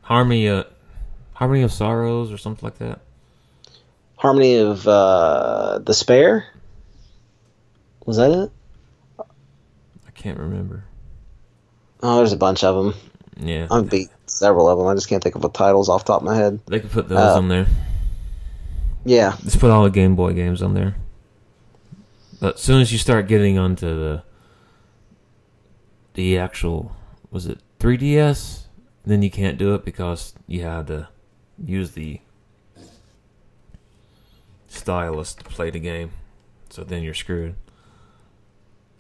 Harmony, 0.01 0.50
uh, 0.50 0.63
Harmony 1.34 1.62
of 1.62 1.72
Sorrows 1.72 2.32
or 2.32 2.39
something 2.39 2.65
like 2.65 2.79
that. 2.79 3.01
Harmony 4.15 4.58
of 4.58 4.88
uh, 4.88 5.77
Despair. 5.84 6.48
Was 8.03 8.17
that 8.17 8.32
it? 8.32 8.51
Can't 10.17 10.39
remember. 10.39 10.83
Oh, 12.03 12.17
there's 12.17 12.33
a 12.33 12.38
bunch 12.38 12.63
of 12.63 12.75
them. 12.75 12.93
Yeah, 13.39 13.67
I've 13.71 13.89
beat 13.89 14.09
several 14.25 14.67
of 14.67 14.77
them. 14.77 14.88
I 14.88 14.93
just 14.95 15.07
can't 15.07 15.24
think 15.24 15.36
of 15.36 15.41
the 15.41 15.50
titles 15.50 15.89
off 15.89 16.03
the 16.05 16.13
top 16.13 16.21
of 16.21 16.25
my 16.25 16.36
head. 16.36 16.59
they 16.65 16.79
could 16.79 16.91
put 16.91 17.07
those 17.07 17.17
Uh, 17.19 17.38
on 17.38 17.47
there. 17.47 17.67
Yeah, 19.05 19.38
Just 19.43 19.59
put 19.59 19.71
all 19.71 19.83
the 19.83 19.89
Game 19.89 20.15
Boy 20.15 20.33
games 20.33 20.62
on 20.62 20.74
there. 20.74 20.95
But 22.41 22.55
as 22.55 22.62
soon 22.62 22.81
as 22.81 22.91
you 22.91 22.97
start 22.97 23.27
getting 23.27 23.57
onto 23.57 23.88
the 23.88 24.24
the 26.15 26.38
actual 26.38 26.91
was 27.31 27.45
it 27.45 27.59
3DS, 27.79 28.63
then 29.05 29.21
you 29.21 29.29
can't 29.31 29.57
do 29.57 29.75
it 29.75 29.86
because 29.86 30.33
you 30.47 30.63
had 30.63 30.88
to 30.88 31.07
use 31.63 31.91
the 31.91 32.19
stylus 34.67 35.33
to 35.36 35.43
play 35.43 35.69
the 35.69 35.79
game. 35.79 36.12
So 36.69 36.83
then 36.83 37.03
you're 37.03 37.13
screwed. 37.13 37.55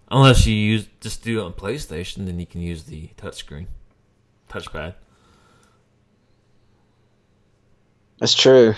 Unless 0.09 0.45
you 0.47 0.55
use 0.55 0.87
just 1.01 1.23
do 1.23 1.41
it 1.41 1.43
on 1.43 1.53
PlayStation, 1.53 2.25
then 2.25 2.39
you 2.39 2.45
can 2.45 2.61
use 2.61 2.83
the 2.83 3.09
touchscreen, 3.17 3.65
touchpad. 4.49 4.93
that's 8.19 8.33
true. 8.33 8.73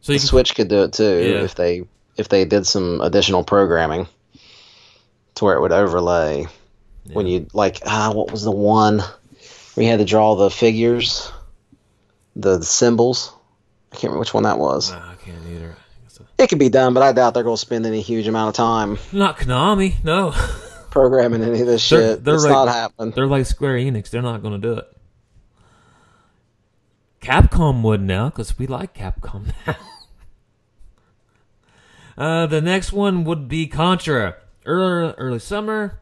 So 0.00 0.12
The 0.12 0.18
can 0.18 0.26
Switch 0.26 0.54
could 0.54 0.68
do 0.68 0.82
it 0.84 0.92
too 0.92 1.04
Yeah. 1.34 1.44
if 1.44 1.54
they 1.54 1.82
if 2.16 2.28
they 2.28 2.44
did 2.44 2.66
some 2.66 3.00
additional 3.00 3.44
programming 3.44 4.06
to 5.34 5.44
where 5.44 5.54
it 5.56 5.60
would 5.60 5.72
overlay 5.72 6.46
when 7.12 7.26
Yeah. 7.26 7.38
you 7.40 7.46
like 7.52 7.80
ah 7.86 8.12
what 8.12 8.30
was 8.30 8.42
the 8.42 8.50
one 8.50 8.98
where 9.74 9.84
you 9.84 9.90
had 9.90 9.98
to 9.98 10.04
draw 10.04 10.34
the 10.36 10.50
figures, 10.50 11.30
the 12.36 12.62
symbols. 12.62 13.32
I 13.92 13.96
can't 13.96 14.04
remember 14.04 14.20
which 14.20 14.34
one 14.34 14.44
that 14.44 14.58
was. 14.58 14.92
I 14.92 15.14
can't 15.24 15.38
either. 15.50 15.76
It 16.40 16.48
could 16.48 16.58
be 16.58 16.70
done, 16.70 16.94
but 16.94 17.02
I 17.02 17.12
doubt 17.12 17.34
they're 17.34 17.42
going 17.42 17.56
to 17.56 17.60
spend 17.60 17.84
any 17.84 18.00
huge 18.00 18.26
amount 18.26 18.48
of 18.48 18.54
time 18.54 18.98
Not 19.12 19.36
Konami, 19.38 20.02
no. 20.02 20.32
programming 20.90 21.42
any 21.42 21.60
of 21.60 21.66
this 21.66 21.86
They're- 21.88 22.14
shit. 22.14 22.24
they're 22.24 22.34
it's 22.36 22.44
right- 22.44 22.50
not 22.50 22.68
happening. 22.68 23.12
They're 23.14 23.26
like 23.26 23.44
Square 23.46 23.74
Enix. 23.76 24.08
They're 24.10 24.22
not 24.22 24.40
going 24.42 24.60
to 24.60 24.66
do 24.66 24.72
it. 24.78 24.86
Capcom 27.20 27.82
would 27.82 28.00
now 28.00 28.30
because 28.30 28.58
we 28.58 28.66
like 28.66 28.94
Capcom 28.94 29.52
now. 29.66 29.76
uh, 32.42 32.46
the 32.46 32.60
next 32.62 32.92
one 32.92 33.24
would 33.24 33.46
be 33.48 33.66
Contra. 33.66 34.36
Early, 34.64 35.14
early 35.18 35.38
summer. 35.38 36.00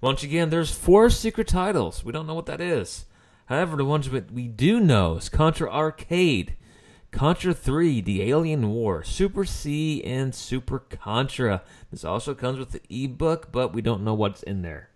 Once 0.00 0.22
again, 0.22 0.50
there's 0.50 0.72
four 0.72 1.10
secret 1.10 1.48
titles. 1.48 2.04
We 2.04 2.12
don't 2.12 2.26
know 2.26 2.34
what 2.34 2.46
that 2.46 2.60
is. 2.60 3.04
However, 3.46 3.76
the 3.76 3.84
ones 3.84 4.10
that 4.10 4.30
we 4.32 4.46
do 4.48 4.78
know 4.80 5.16
is 5.16 5.28
Contra 5.28 5.70
Arcade, 5.70 6.54
Contra 7.10 7.54
3, 7.54 8.00
The 8.02 8.22
Alien 8.22 8.68
War, 8.68 9.02
Super 9.02 9.44
C, 9.44 10.02
and 10.04 10.34
Super 10.34 10.78
Contra. 10.78 11.62
This 11.90 12.04
also 12.04 12.34
comes 12.34 12.58
with 12.58 12.72
the 12.72 12.82
ebook, 12.90 13.50
but 13.50 13.72
we 13.72 13.80
don't 13.80 14.04
know 14.04 14.14
what's 14.14 14.42
in 14.42 14.62
there. 14.62 14.90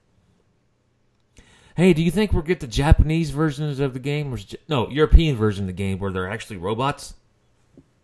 Hey, 1.75 1.95
do 1.95 2.03
you 2.03 2.11
think 2.11 2.33
we'll 2.33 2.43
get 2.43 2.61
the 2.61 2.67
Japanese 2.67 3.31
versions 3.31 3.81
of 3.81 3.95
the 3.95 3.99
game, 3.99 4.33
or 4.33 4.39
no 4.69 4.91
European 4.91 5.37
version 5.37 5.65
of 5.65 5.69
the 5.69 5.73
game 5.73 5.99
where 5.99 6.13
they're 6.13 6.31
actually 6.31 6.59
robots? 6.59 7.15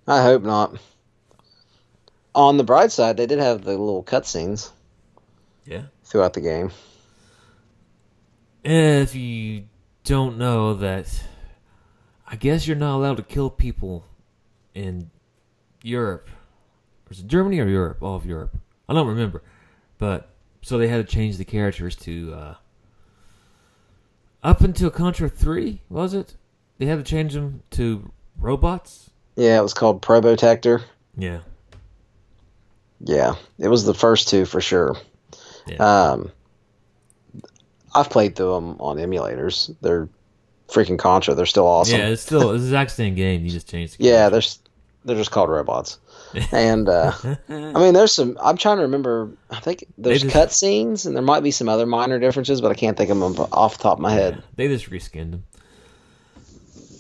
I 0.07 0.23
hope 0.23 0.43
not. 0.43 0.77
On 2.35 2.57
the 2.57 2.65
bright 2.65 2.91
side, 2.93 3.19
they 3.19 3.27
did 3.27 3.39
have 3.39 3.65
the 3.65 3.73
little 3.73 4.03
cutscenes 4.03 4.71
Yeah. 5.67 5.83
throughout 6.05 6.33
the 6.33 6.41
game. 6.41 6.71
If 8.65 9.15
you 9.15 9.65
don't 10.05 10.39
know 10.39 10.73
that, 10.75 11.07
I 12.31 12.37
guess 12.37 12.67
you're 12.67 12.77
not 12.77 12.97
allowed 12.97 13.17
to 13.17 13.23
kill 13.23 13.49
people 13.49 14.05
in 14.75 15.11
Europe. 15.83 16.29
Or 17.07 17.13
is 17.13 17.21
it 17.21 17.27
Germany 17.27 17.59
or 17.59 17.67
Europe? 17.67 18.03
All 18.03 18.17
of 18.17 18.27
Europe. 18.27 18.55
I 18.89 18.93
don't 18.93 19.07
remember. 19.07 19.43
But 19.97 20.29
so 20.61 20.77
they 20.77 20.89
had 20.89 21.07
to 21.07 21.13
change 21.13 21.39
the 21.39 21.45
characters 21.45 21.97
to 21.97 22.35
uh, 22.35 22.55
up 24.43 24.61
until 24.61 24.91
Contra 24.91 25.29
Three, 25.29 25.81
was 25.89 26.13
it? 26.13 26.37
They 26.77 26.87
had 26.87 26.99
to 26.99 27.03
change 27.05 27.33
them 27.33 27.63
to 27.71 28.11
robots. 28.39 29.11
Yeah, 29.37 29.59
it 29.59 29.63
was 29.63 29.75
called 29.75 30.03
Probotector. 30.03 30.83
Yeah. 31.17 31.41
Yeah, 33.01 33.37
it 33.59 33.69
was 33.69 33.85
the 33.85 33.95
first 33.95 34.29
two 34.29 34.45
for 34.45 34.61
sure. 34.61 34.97
Yeah. 35.67 35.77
Um, 35.77 36.33
I've 37.95 38.11
played 38.11 38.37
through 38.37 38.55
them 38.55 38.77
on 38.81 38.97
emulators. 38.97 39.75
They're 39.81 40.09
freaking 40.69 40.99
Contra. 40.99 41.35
They're 41.35 41.47
still 41.47 41.67
awesome. 41.67 41.99
Yeah, 41.99 42.09
it's 42.09 42.23
still 42.23 42.51
it's 42.53 42.63
the 42.63 42.67
exact 42.69 42.91
same 42.93 43.15
game. 43.15 43.45
You 43.45 43.51
just 43.51 43.69
changed. 43.69 43.99
The 43.99 44.05
Yeah, 44.05 44.29
they're 44.29 44.43
they're 45.05 45.17
just 45.17 45.31
called 45.31 45.51
robots. 45.51 45.99
And 46.53 46.91
uh, 46.91 47.13
I 47.49 47.73
mean, 47.81 47.95
there's 47.95 48.13
some. 48.13 48.37
I'm 48.43 48.59
trying 48.59 48.77
to 48.77 48.83
remember. 48.83 49.31
I 49.51 49.61
think 49.61 49.87
there's 49.97 50.23
just- 50.23 50.35
cutscenes, 50.37 51.07
and 51.07 51.17
there 51.17 51.23
might 51.23 51.43
be 51.43 51.51
some 51.51 51.71
other 51.71 51.87
minor 51.87 52.19
differences, 52.19 52.61
but 52.61 52.71
I 52.71 52.75
can't 52.75 52.99
think 52.99 53.09
of 53.09 53.19
them 53.19 53.47
off 53.51 53.79
the 53.79 53.83
top 53.83 53.95
of 53.97 54.01
my 54.03 54.13
head. 54.13 54.43
They 54.57 54.69
just 54.69 54.91
reskinned 54.91 55.31
them. 55.31 55.45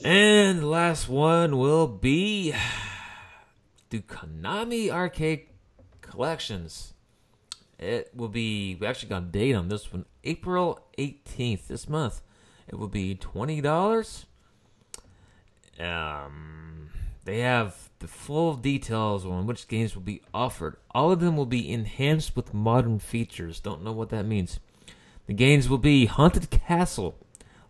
And 0.02 0.60
the 0.60 0.66
last 0.66 1.08
one 1.10 1.58
will 1.58 1.86
be 1.88 2.54
the 3.90 4.00
Konami 4.00 4.90
Arcade 4.90 5.46
Collections. 6.00 6.94
It 7.78 8.10
will 8.14 8.28
be, 8.28 8.76
we 8.80 8.86
actually 8.86 9.10
got 9.10 9.22
a 9.22 9.26
date 9.26 9.54
on 9.54 9.68
this 9.68 9.92
one, 9.92 10.04
April 10.24 10.80
18th, 10.98 11.66
this 11.68 11.88
month. 11.88 12.22
It 12.68 12.78
will 12.78 12.88
be 12.88 13.14
$20. 13.14 14.24
Um, 15.80 16.90
they 17.24 17.40
have 17.40 17.88
the 17.98 18.08
full 18.08 18.54
details 18.54 19.24
on 19.24 19.46
which 19.46 19.68
games 19.68 19.94
will 19.94 20.02
be 20.02 20.22
offered. 20.32 20.76
All 20.92 21.10
of 21.10 21.20
them 21.20 21.36
will 21.36 21.46
be 21.46 21.72
enhanced 21.72 22.36
with 22.36 22.54
modern 22.54 22.98
features. 22.98 23.60
Don't 23.60 23.82
know 23.82 23.92
what 23.92 24.10
that 24.10 24.26
means. 24.26 24.60
The 25.26 25.34
games 25.34 25.68
will 25.68 25.78
be 25.78 26.06
Haunted 26.06 26.50
Castle, 26.50 27.16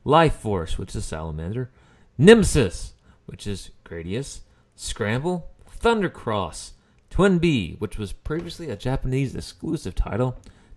Life 0.04 0.36
Force, 0.36 0.78
which 0.78 0.94
is 0.94 1.04
Salamander, 1.04 1.70
Nemesis, 2.16 2.94
which 3.26 3.46
is 3.46 3.70
Gradius, 3.84 4.40
Scramble, 4.76 5.48
Thundercross, 5.80 6.72
TwinBee, 7.10 7.80
which 7.80 7.98
was 7.98 8.12
previously 8.12 8.70
a 8.70 8.76
Japanese 8.76 9.34
exclusive 9.34 9.94
title, 9.94 10.36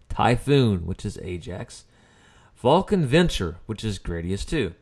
Typhoon, 0.10 0.86
which 0.86 1.05
is 1.05 1.19
Ajax, 1.21 1.86
Vulcan 2.62 3.08
Venture, 3.08 3.58
which 3.65 3.84
is 3.84 3.97
Gradius 3.97 4.47
2. 4.47 4.76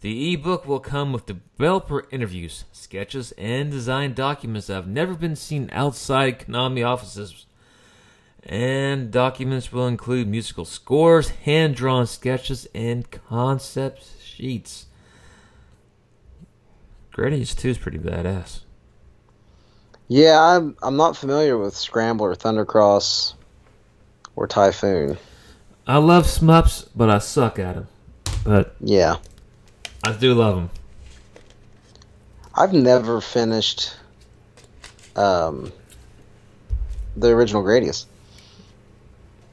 The 0.00 0.32
ebook 0.32 0.66
will 0.66 0.80
come 0.80 1.12
with 1.12 1.26
developer 1.26 2.04
interviews, 2.10 2.64
sketches, 2.72 3.32
and 3.38 3.70
design 3.70 4.14
documents 4.14 4.66
that 4.66 4.74
have 4.74 4.88
never 4.88 5.14
been 5.14 5.36
seen 5.36 5.70
outside 5.72 6.40
Konami 6.40 6.84
offices. 6.84 7.46
And 8.42 9.12
documents 9.12 9.70
will 9.70 9.86
include 9.86 10.26
musical 10.26 10.64
scores, 10.64 11.28
hand 11.28 11.76
drawn 11.76 12.08
sketches, 12.08 12.66
and 12.74 13.08
concept 13.08 14.04
sheets. 14.20 14.86
Gradius 17.12 17.56
2 17.56 17.68
is 17.68 17.78
pretty 17.78 17.98
badass. 17.98 18.62
Yeah, 20.08 20.42
I'm 20.42 20.76
I'm 20.82 20.96
not 20.96 21.16
familiar 21.16 21.56
with 21.56 21.76
Scrambler, 21.76 22.34
Thundercross, 22.34 23.34
or 24.34 24.48
Typhoon. 24.48 25.16
I 25.92 25.98
love 25.98 26.24
Shmups, 26.24 26.88
but 26.96 27.10
I 27.10 27.18
suck 27.18 27.58
at 27.58 27.74
them. 27.74 27.86
But 28.44 28.74
Yeah. 28.80 29.16
I 30.02 30.12
do 30.12 30.32
love 30.32 30.54
them. 30.54 30.70
I've 32.54 32.72
never 32.72 33.20
finished 33.20 33.94
um, 35.16 35.70
the 37.14 37.28
original 37.28 37.62
Gradius. 37.62 38.06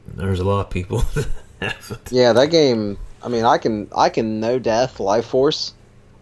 There's 0.08 0.39
a 0.39 0.45
lot 0.45 0.62
of 0.62 0.69
people 0.69 0.99
that 1.13 1.28
haven't. 1.62 2.10
Yeah, 2.10 2.32
that 2.32 2.52
game. 2.52 2.97
I 3.21 3.28
mean, 3.28 3.43
I 3.43 3.58
can 3.58 3.89
I 3.93 4.08
can 4.08 4.39
no 4.39 4.60
death 4.60 5.02
life 5.02 5.25
force. 5.25 5.73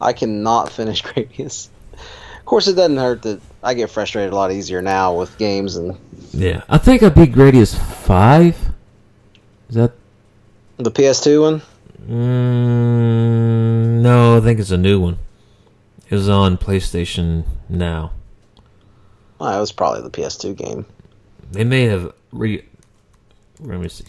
I 0.01 0.13
cannot 0.13 0.71
finish 0.79 1.03
Gradius. 1.03 1.69
Of 1.93 2.45
course, 2.45 2.67
it 2.67 2.73
doesn't 2.73 2.97
hurt 2.97 3.21
that 3.21 3.39
I 3.61 3.75
get 3.75 3.91
frustrated 3.91 4.33
a 4.33 4.35
lot 4.35 4.51
easier 4.51 4.81
now 4.81 5.13
with 5.13 5.37
games 5.37 5.75
and 5.75 5.95
Yeah, 6.31 6.63
I 6.67 6.79
think 6.79 7.03
I 7.03 7.09
beat 7.09 7.33
Gradius 7.33 7.77
five. 7.77 8.57
Is 9.69 9.75
that? 9.75 9.91
The 10.77 10.91
PS2 10.91 11.41
one. 11.41 11.61
Mm, 12.07 14.01
no, 14.01 14.37
I 14.37 14.39
think 14.41 14.59
it's 14.59 14.71
a 14.71 14.77
new 14.77 14.99
one. 14.99 15.17
It 16.09 16.15
was 16.15 16.29
on 16.29 16.57
PlayStation 16.57 17.45
Now. 17.67 18.13
Oh, 19.39 19.55
it 19.55 19.59
was 19.59 19.71
probably 19.71 20.01
the 20.01 20.09
PS2 20.09 20.55
game. 20.55 20.85
They 21.51 21.63
may 21.63 21.83
have 21.83 22.13
re. 22.31 22.63
Let 23.59 23.79
me 23.79 23.89
see. 23.89 24.05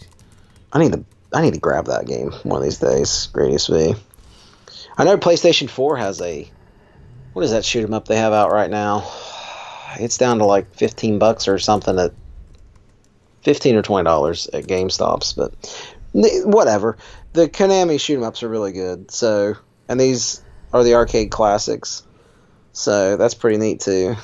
I 0.71 0.79
need 0.79 0.93
to 0.93 1.03
I 1.33 1.41
need 1.41 1.53
to 1.53 1.59
grab 1.59 1.85
that 1.85 2.07
game 2.07 2.31
one 2.43 2.57
of 2.57 2.63
these 2.63 2.77
days. 2.77 3.27
Gradius 3.33 3.69
V. 3.69 3.99
I 4.97 5.03
know 5.03 5.17
PlayStation 5.17 5.69
4 5.69 5.97
has 5.97 6.21
a 6.21 6.49
what 7.33 7.45
is 7.45 7.51
that 7.51 7.65
shoot 7.65 7.83
'em 7.83 7.93
up 7.93 8.07
they 8.07 8.17
have 8.17 8.33
out 8.33 8.51
right 8.51 8.69
now? 8.69 9.09
It's 9.99 10.17
down 10.17 10.39
to 10.39 10.45
like 10.45 10.75
15 10.75 11.19
bucks 11.19 11.47
or 11.47 11.57
something 11.59 11.97
at 11.99 12.13
15 13.43 13.75
or 13.75 13.81
20 13.81 14.03
dollars 14.05 14.47
at 14.47 14.65
GameStops, 14.65 15.35
but 15.35 15.53
whatever. 16.13 16.97
The 17.33 17.47
Konami 17.47 17.99
shoot 17.99 18.17
'em 18.17 18.23
ups 18.23 18.43
are 18.43 18.49
really 18.49 18.71
good. 18.71 19.11
So, 19.11 19.55
and 19.87 19.99
these 19.99 20.41
are 20.73 20.83
the 20.83 20.95
arcade 20.95 21.31
classics. 21.31 22.03
So, 22.71 23.17
that's 23.17 23.33
pretty 23.33 23.57
neat 23.57 23.81
too. 23.81 24.15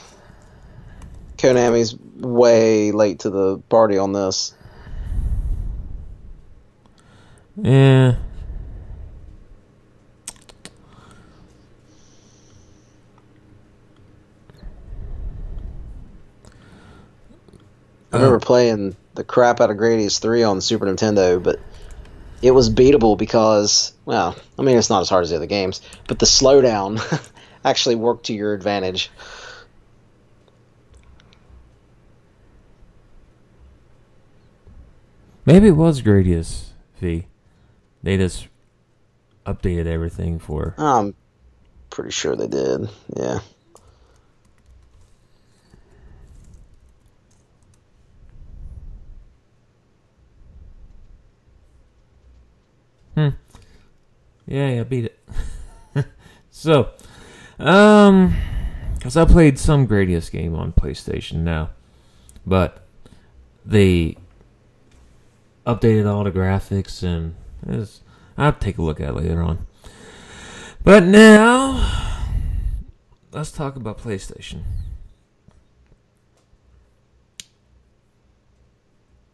Konami's 1.38 1.96
way 2.18 2.92
late 2.92 3.20
to 3.20 3.30
the 3.30 3.58
party 3.70 3.98
on 3.98 4.14
this. 4.14 4.54
Yeah. 7.56 8.16
I 18.12 18.18
remember 18.18 18.38
oh. 18.38 18.40
playing 18.40 18.96
the 19.16 19.26
crap 19.26 19.60
out 19.60 19.70
of 19.70 19.78
Gradius 19.78 20.20
3 20.20 20.44
on 20.44 20.56
the 20.58 20.62
Super 20.62 20.86
Nintendo, 20.86 21.42
but 21.42 21.60
it 22.42 22.52
was 22.52 22.70
beatable 22.70 23.18
because, 23.18 23.94
well, 24.06 24.36
I 24.58 24.62
mean, 24.62 24.78
it's 24.78 24.90
not 24.90 25.02
as 25.02 25.10
hard 25.10 25.24
as 25.24 25.30
the 25.30 25.38
other 25.38 25.46
games, 25.46 25.82
but 26.08 26.20
the 26.20 26.26
slowdown 26.26 27.02
actually 27.66 27.96
worked 27.96 28.28
to 28.28 28.34
your 28.34 28.54
advantage. 28.54 29.10
Maybe 35.46 35.68
it 35.68 35.72
was 35.76 36.02
Gradius 36.02 36.70
V. 37.00 37.28
They 38.02 38.18
just 38.18 38.48
updated 39.46 39.86
everything 39.86 40.40
for. 40.40 40.74
I'm 40.78 41.14
pretty 41.92 42.12
sure 42.12 42.36
they 42.36 42.48
did. 42.48 42.90
Yeah. 43.16 43.40
Yeah, 53.16 53.32
yeah, 54.48 54.82
I 54.82 54.84
beat 54.84 55.06
it. 55.06 55.20
so, 56.52 56.92
um, 57.60 58.36
because 58.96 59.18
I 59.18 59.26
played 59.26 59.58
some 59.58 59.88
Gradius 59.88 60.32
game 60.32 60.56
on 60.56 60.74
PlayStation 60.74 61.38
now, 61.38 61.70
but 62.46 62.86
they 63.66 64.18
updated 65.66 66.08
all 66.12 66.24
the 66.24 66.32
graphics 66.32 67.02
and 67.02 67.36
it's, 67.68 68.02
I'll 68.38 68.54
take 68.54 68.78
a 68.78 68.82
look 68.82 69.00
at 69.00 69.10
it 69.10 69.16
later 69.16 69.42
on. 69.42 69.66
But 70.84 71.04
now, 71.04 72.22
let's 73.32 73.52
talk 73.52 73.76
about 73.76 73.98
PlayStation. 73.98 74.62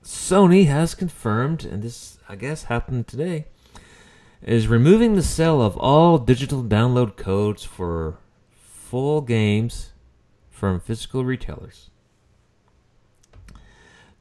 Sony 0.03 0.67
has 0.67 0.95
confirmed, 0.95 1.65
and 1.65 1.83
this 1.83 2.17
I 2.29 2.35
guess 2.35 2.63
happened 2.63 3.07
today, 3.07 3.47
is 4.43 4.67
removing 4.67 5.15
the 5.15 5.23
sale 5.23 5.61
of 5.61 5.77
all 5.77 6.17
digital 6.17 6.63
download 6.63 7.15
codes 7.15 7.63
for 7.63 8.17
full 8.51 9.21
games 9.21 9.91
from 10.49 10.79
physical 10.79 11.23
retailers. 11.23 11.89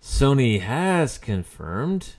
Sony 0.03 0.61
has 0.61 1.19
confirmed. 1.19 2.15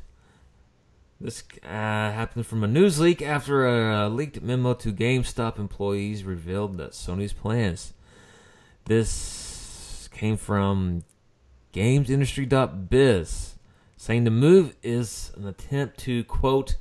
This 1.19 1.43
uh, 1.63 1.67
happened 1.67 2.47
from 2.47 2.63
a 2.63 2.67
news 2.67 2.99
leak 2.99 3.21
after 3.21 3.67
a 3.67 4.09
leaked 4.09 4.41
memo 4.41 4.73
to 4.75 4.91
GameStop 4.91 5.59
employees 5.59 6.23
revealed 6.23 6.77
that 6.77 6.91
Sony's 6.91 7.33
plans. 7.33 7.93
This 8.85 10.09
came 10.11 10.37
from 10.37 11.03
GamesIndustry.biz, 11.73 13.55
saying 13.97 14.23
the 14.23 14.31
move 14.31 14.75
is 14.81 15.31
an 15.35 15.47
attempt 15.47 15.99
to, 15.99 16.23
quote, 16.23 16.77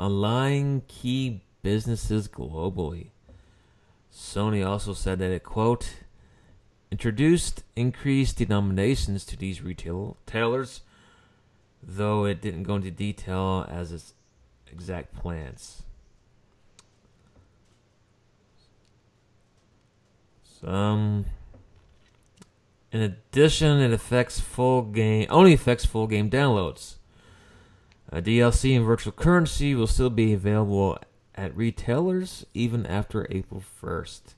align 0.00 0.82
key 0.88 1.42
businesses 1.62 2.26
globally. 2.26 3.08
Sony 4.12 4.66
also 4.66 4.94
said 4.94 5.18
that 5.18 5.30
it, 5.30 5.44
quote, 5.44 5.96
introduced 6.90 7.62
increased 7.76 8.38
denominations 8.38 9.24
to 9.26 9.36
these 9.36 9.62
retailers, 9.62 10.80
though 11.82 12.24
it 12.24 12.40
didn't 12.40 12.64
go 12.64 12.76
into 12.76 12.90
detail 12.90 13.66
as 13.68 13.92
its 13.92 14.14
exact 14.72 15.14
plans. 15.14 15.82
Some. 20.42 21.26
In 22.92 23.02
addition, 23.02 23.80
it 23.80 23.92
affects 23.92 24.40
full 24.40 24.82
game 24.82 25.26
only 25.30 25.52
affects 25.52 25.84
full 25.84 26.06
game 26.06 26.28
downloads. 26.28 26.96
Uh, 28.12 28.20
DLC 28.20 28.76
and 28.76 28.84
virtual 28.84 29.12
currency 29.12 29.74
will 29.74 29.86
still 29.86 30.10
be 30.10 30.32
available 30.32 30.98
at 31.34 31.56
retailers 31.56 32.44
even 32.54 32.84
after 32.86 33.26
April 33.30 33.62
1st. 33.82 34.34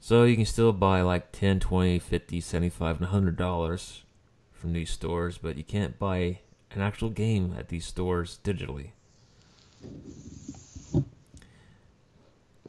So 0.00 0.24
you 0.24 0.36
can 0.36 0.46
still 0.46 0.72
buy 0.72 1.00
like 1.00 1.32
10, 1.32 1.60
20, 1.60 1.98
50, 1.98 2.40
75 2.40 2.96
and 2.96 3.00
100 3.00 3.36
dollars 3.36 4.02
from 4.52 4.72
these 4.72 4.90
stores, 4.90 5.38
but 5.38 5.56
you 5.56 5.64
can't 5.64 5.98
buy 5.98 6.40
an 6.72 6.82
actual 6.82 7.10
game 7.10 7.54
at 7.58 7.68
these 7.68 7.86
stores 7.86 8.38
digitally. 8.44 8.90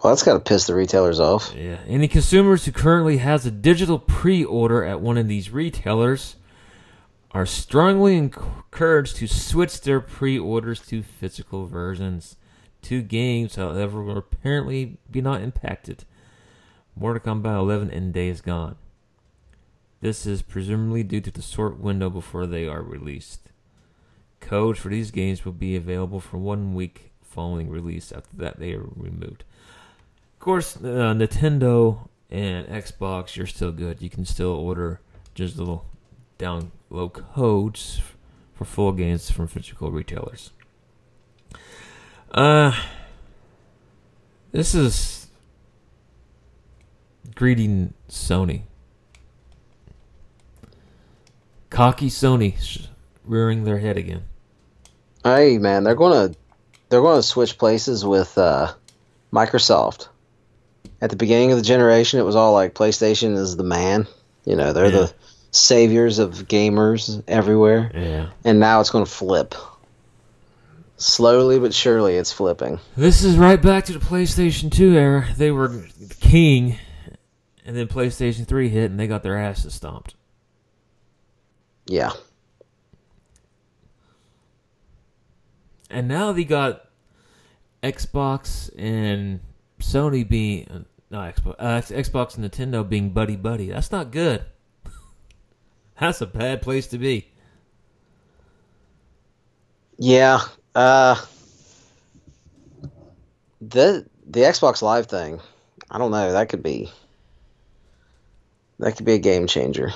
Well, 0.01 0.13
that's 0.13 0.23
got 0.23 0.33
to 0.33 0.39
piss 0.39 0.67
the 0.67 0.75
retailers 0.75 1.19
off. 1.19 1.53
Yeah. 1.55 1.79
Any 1.85 2.07
consumers 2.07 2.63
who 2.63 2.71
currently 2.71 3.17
has 3.17 3.45
a 3.45 3.51
digital 3.51 3.99
pre-order 3.99 4.85
at 4.85 5.01
one 5.01 5.17
of 5.17 5.27
these 5.27 5.49
retailers 5.49 6.37
are 7.31 7.45
strongly 7.45 8.17
encouraged 8.17 9.17
to 9.17 9.27
switch 9.27 9.81
their 9.81 9.99
pre-orders 9.99 10.79
to 10.87 11.03
physical 11.03 11.67
versions. 11.67 12.37
Two 12.81 13.01
games, 13.01 13.55
however, 13.55 14.01
will 14.01 14.17
apparently 14.17 14.97
be 15.11 15.21
not 15.21 15.41
impacted. 15.41 16.05
Mortal 16.95 17.21
Kombat 17.21 17.59
11 17.59 17.91
and 17.91 18.13
Days 18.13 18.41
Gone. 18.41 18.75
This 20.01 20.25
is 20.25 20.41
presumably 20.41 21.03
due 21.03 21.21
to 21.21 21.31
the 21.31 21.41
short 21.41 21.79
window 21.79 22.09
before 22.09 22.47
they 22.47 22.67
are 22.67 22.81
released. 22.81 23.51
Codes 24.39 24.79
for 24.79 24.89
these 24.89 25.11
games 25.11 25.43
will 25.43 25.51
be 25.51 25.75
available 25.75 26.19
for 26.19 26.37
one 26.37 26.73
week 26.73 27.11
following 27.21 27.69
release. 27.69 28.11
After 28.11 28.35
that, 28.37 28.59
they 28.59 28.73
are 28.73 28.87
removed. 28.95 29.43
Of 30.33 30.39
course, 30.39 30.77
uh, 30.77 31.13
Nintendo 31.13 32.07
and 32.29 32.67
Xbox, 32.67 33.35
you're 33.35 33.45
still 33.45 33.71
good. 33.71 34.01
You 34.01 34.09
can 34.09 34.25
still 34.25 34.53
order 34.53 35.01
just 35.35 35.57
a 35.57 35.59
little 35.59 35.85
download 36.91 37.13
codes 37.13 38.01
for 38.53 38.65
full 38.65 38.91
games 38.91 39.29
from 39.31 39.47
physical 39.47 39.91
retailers. 39.91 40.51
Uh, 42.31 42.73
this 44.51 44.75
is 44.75 45.27
greeting 47.35 47.93
Sony. 48.09 48.63
Cocky 51.69 52.09
Sony 52.09 52.87
rearing 53.23 53.63
their 53.63 53.77
head 53.77 53.97
again. 53.97 54.23
Hey, 55.23 55.57
man, 55.57 55.83
they're 55.83 55.95
gonna 55.95 56.33
they're 56.89 57.01
gonna 57.01 57.21
switch 57.23 57.57
places 57.57 58.03
with 58.03 58.37
uh, 58.37 58.73
Microsoft. 59.31 60.07
At 61.01 61.09
the 61.11 61.15
beginning 61.15 61.51
of 61.51 61.57
the 61.57 61.63
generation, 61.63 62.19
it 62.19 62.23
was 62.23 62.35
all 62.35 62.53
like 62.53 62.73
PlayStation 62.73 63.37
is 63.37 63.55
the 63.55 63.63
man. 63.63 64.07
You 64.45 64.55
know, 64.55 64.73
they're 64.73 64.85
Yeah. 64.85 64.91
the 64.91 65.13
saviors 65.51 66.19
of 66.19 66.47
gamers 66.47 67.23
everywhere. 67.27 67.91
Yeah. 67.93 68.29
And 68.43 68.59
now 68.59 68.79
it's 68.79 68.89
gonna 68.89 69.05
flip. 69.05 69.55
Slowly 70.97 71.59
but 71.59 71.73
surely, 71.73 72.15
it's 72.15 72.33
flipping. 72.33 72.79
This 72.97 73.23
is 73.23 73.37
right 73.37 73.61
back 73.61 73.85
to 73.85 73.93
the 73.93 73.99
PlayStation 73.99 74.69
2 74.69 74.97
era. 74.97 75.27
They 75.37 75.49
were 75.49 75.85
king, 76.19 76.77
and 77.65 77.77
then 77.77 77.87
PlayStation 77.87 78.45
3 78.45 78.67
hit, 78.67 78.91
and 78.91 78.99
they 78.99 79.07
got 79.07 79.23
their 79.23 79.37
asses 79.37 79.73
stomped. 79.73 80.15
Yeah. 81.85 82.11
And 85.89 86.07
now 86.07 86.33
they 86.33 86.43
got 86.43 86.85
Xbox 87.81 88.69
and 88.77 89.39
Sony 89.79 90.27
being 90.27 90.67
uh, 90.69 90.79
no 91.09 91.19
Xbox, 91.19 91.55
uh, 91.57 91.81
Xbox 91.81 92.37
and 92.37 92.51
Nintendo 92.51 92.87
being 92.87 93.11
buddy 93.11 93.35
buddy. 93.35 93.69
That's 93.69 93.91
not 93.91 94.11
good. 94.11 94.45
That's 95.99 96.21
a 96.21 96.27
bad 96.27 96.61
place 96.61 96.87
to 96.87 96.97
be. 96.97 97.27
Yeah. 99.97 100.39
Uh, 100.73 101.15
the 103.61 104.05
the 104.25 104.39
Xbox 104.41 104.81
Live 104.81 105.07
thing, 105.07 105.41
I 105.91 105.97
don't 105.97 106.11
know. 106.11 106.31
That 106.31 106.49
could 106.49 106.63
be 106.63 106.89
that 108.79 108.95
could 108.95 109.05
be 109.05 109.13
a 109.13 109.19
game 109.19 109.47
changer. 109.47 109.91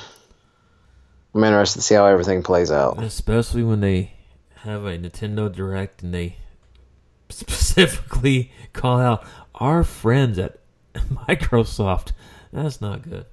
I'm 1.34 1.44
interested 1.44 1.80
to 1.80 1.86
see 1.86 1.96
how 1.96 2.06
everything 2.06 2.44
plays 2.44 2.70
out. 2.70 3.02
Especially 3.02 3.64
when 3.64 3.80
they 3.80 4.14
have 4.58 4.86
a 4.86 4.98
Nintendo 4.98 5.52
Direct 5.52 6.04
and 6.04 6.14
they 6.14 6.38
specifically 7.30 8.52
call 8.74 9.00
out 9.00 9.26
our 9.56 9.84
friends 9.84 10.38
at 10.38 10.60
Microsoft. 10.94 12.12
That's 12.52 12.82
not 12.82 13.02
good. 13.04 13.26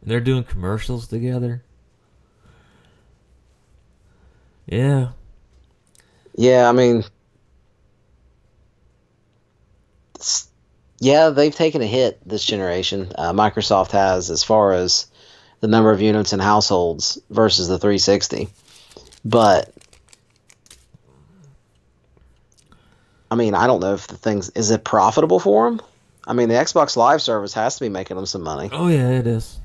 And 0.00 0.10
they're 0.10 0.20
doing 0.20 0.44
commercials 0.44 1.08
together. 1.08 1.64
Yeah. 4.66 5.08
Yeah, 6.34 6.68
I 6.68 6.72
mean, 6.72 7.04
yeah, 10.98 11.30
they've 11.30 11.54
taken 11.54 11.82
a 11.82 11.86
hit 11.86 12.20
this 12.26 12.44
generation. 12.44 13.12
Uh, 13.16 13.32
Microsoft 13.32 13.90
has, 13.90 14.30
as 14.30 14.44
far 14.44 14.72
as 14.72 15.06
the 15.60 15.68
number 15.68 15.90
of 15.90 16.00
units 16.00 16.32
in 16.32 16.40
households 16.40 17.18
versus 17.30 17.68
the 17.68 17.78
360. 17.78 18.48
But 19.24 19.72
I 23.30 23.34
mean, 23.34 23.54
I 23.54 23.66
don't 23.66 23.80
know 23.80 23.94
if 23.94 24.08
the 24.08 24.16
things 24.16 24.50
is 24.50 24.70
it 24.70 24.84
profitable 24.84 25.38
for 25.38 25.70
them. 25.70 25.80
I 26.26 26.34
mean, 26.34 26.48
the 26.48 26.54
Xbox 26.54 26.96
Live 26.96 27.22
service 27.22 27.54
has 27.54 27.76
to 27.76 27.80
be 27.80 27.88
making 27.88 28.16
them 28.16 28.26
some 28.26 28.42
money. 28.42 28.68
Oh 28.72 28.88
yeah, 28.88 29.08
it 29.08 29.26
is. 29.26 29.58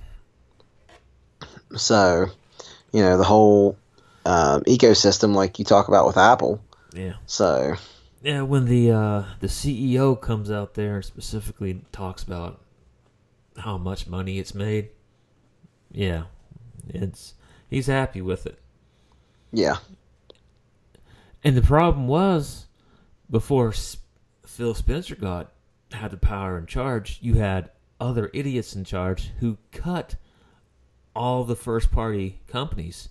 So, 1.75 2.27
you 2.93 3.01
know, 3.01 3.17
the 3.17 3.23
whole 3.23 3.77
um, 4.27 4.61
ecosystem, 4.63 5.33
like 5.33 5.57
you 5.59 5.65
talk 5.65 5.87
about 5.87 6.05
with 6.05 6.17
Apple. 6.17 6.61
Yeah. 6.93 7.13
So, 7.25 7.75
Yeah, 8.21 8.41
when 8.41 8.65
the 8.65 8.91
uh, 8.91 9.23
the 9.39 9.47
CEO 9.47 10.19
comes 10.19 10.49
out 10.51 10.73
there 10.73 10.95
and 10.97 11.05
specifically 11.05 11.81
talks 11.91 12.23
about 12.23 12.61
how 13.57 13.77
much 13.77 14.07
money 14.07 14.37
it's 14.39 14.53
made, 14.53 14.89
yeah, 15.91 16.23
it's 16.89 17.33
he's 17.69 17.87
happy 17.87 18.21
with 18.21 18.45
it. 18.45 18.59
yeah, 19.51 19.77
And 21.43 21.55
the 21.55 21.61
problem 21.61 22.07
was, 22.07 22.65
before 23.29 23.69
S- 23.69 23.97
Phil 24.45 24.73
Spencer 24.73 25.15
got 25.15 25.51
had 25.91 26.11
the 26.11 26.17
power 26.17 26.57
and 26.57 26.67
charge, 26.67 27.19
you 27.21 27.35
had 27.35 27.71
other 27.99 28.29
idiots 28.33 28.75
in 28.75 28.83
charge 28.83 29.31
who 29.39 29.57
cut 29.71 30.15
all 31.15 31.43
the 31.43 31.55
first 31.55 31.91
party 31.91 32.41
companies, 32.47 33.09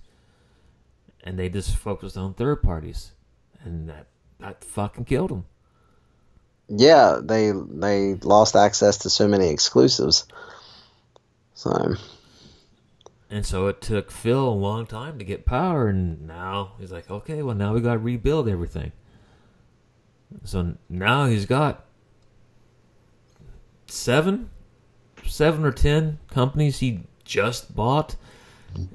and 1.27 1.39
they 1.39 1.51
just 1.51 1.77
focused 1.77 2.17
on 2.17 2.35
third 2.35 2.62
parties, 2.62 3.12
and 3.65 3.91
that 3.91 4.07
that 4.41 4.65
fucking 4.65 5.05
killed 5.07 5.31
them. 5.31 5.45
yeah, 6.69 7.21
they 7.23 7.53
they 7.53 8.15
lost 8.15 8.57
access 8.57 8.99
to 8.99 9.11
so 9.11 9.29
many 9.29 9.49
exclusives. 9.51 10.27
So, 11.55 11.95
And 13.31 13.45
so 13.47 13.67
it 13.67 13.81
took 13.81 14.11
Phil 14.12 14.49
a 14.49 14.51
long 14.51 14.87
time 14.87 15.19
to 15.19 15.25
get 15.25 15.47
power, 15.47 15.89
and 15.89 16.27
now 16.27 16.75
he's 16.79 16.93
like, 16.93 17.11
okay, 17.11 17.43
well 17.43 17.57
now 17.57 17.75
we 17.75 17.81
got 17.81 17.95
to 17.95 17.99
rebuild 17.99 18.49
everything. 18.49 18.93
So 20.45 20.75
now 20.89 21.27
he's 21.27 21.47
got 21.47 21.85
seven, 23.89 24.51
seven 25.25 25.65
or 25.65 25.73
ten 25.73 26.19
companies 26.31 26.79
he 26.79 27.03
just 27.25 27.75
bought. 27.75 28.17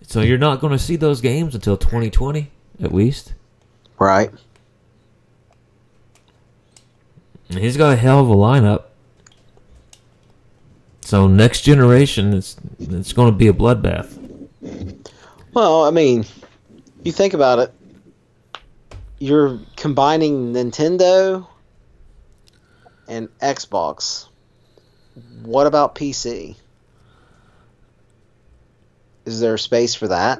So 0.08 0.22
you're 0.22 0.38
not 0.38 0.60
going 0.60 0.74
to 0.74 0.80
see 0.80 0.96
those 0.96 1.22
games 1.22 1.56
until 1.56 1.78
2020, 1.78 2.52
at 2.82 2.94
least. 2.94 3.34
right. 4.00 4.32
And 7.50 7.60
he's 7.60 7.76
got 7.76 7.91
a 7.91 7.96
hell 7.98 8.22
of 8.22 8.30
a 8.30 8.36
lineup. 8.36 8.84
So 11.02 11.28
next 11.28 11.63
generation, 11.63 12.34
it's 12.34 12.56
it's 12.80 13.12
going 13.12 13.30
to 13.30 13.38
be 13.38 13.48
a 13.50 13.54
bloodbath. 13.54 14.17
Well, 15.54 15.84
I 15.84 15.91
mean, 15.91 16.24
you 17.04 17.12
think 17.12 17.34
about 17.34 17.60
it. 17.60 17.74
You're 19.20 19.60
combining 19.76 20.54
Nintendo 20.54 21.46
and 23.10 23.28
Xbox. 23.39 24.30
What 25.44 25.67
about 25.67 25.96
PC? 25.96 26.56
Is 29.25 29.39
there 29.39 29.57
space 29.57 29.93
for 29.95 30.07
that? 30.07 30.39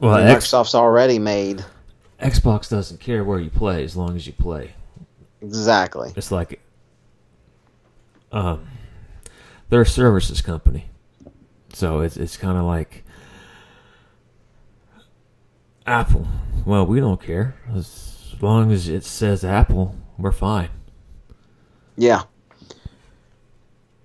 Well, 0.00 0.14
I 0.14 0.18
mean, 0.18 0.28
X- 0.28 0.46
Microsoft's 0.50 0.74
already 0.74 1.18
made 1.18 1.64
Xbox 2.20 2.68
doesn't 2.70 3.00
care 3.00 3.24
where 3.24 3.38
you 3.40 3.50
play 3.50 3.82
as 3.84 3.96
long 3.96 4.16
as 4.16 4.26
you 4.26 4.32
play. 4.32 4.72
exactly. 5.40 6.12
It's 6.16 6.30
like, 6.30 6.60
um, 8.30 8.66
they're 9.68 9.82
a 9.82 9.86
services 9.86 10.40
company, 10.40 10.86
so 11.72 12.00
it's 12.00 12.16
it's 12.16 12.36
kind 12.36 12.56
of 12.58 12.64
like 12.64 13.04
Apple. 15.86 16.26
Well, 16.64 16.86
we 16.86 17.00
don't 17.00 17.20
care 17.20 17.56
as 17.74 18.34
long 18.40 18.70
as 18.70 18.88
it 18.88 19.04
says 19.04 19.44
Apple, 19.44 19.96
we're 20.16 20.32
fine. 20.32 20.70
Yeah. 21.96 22.22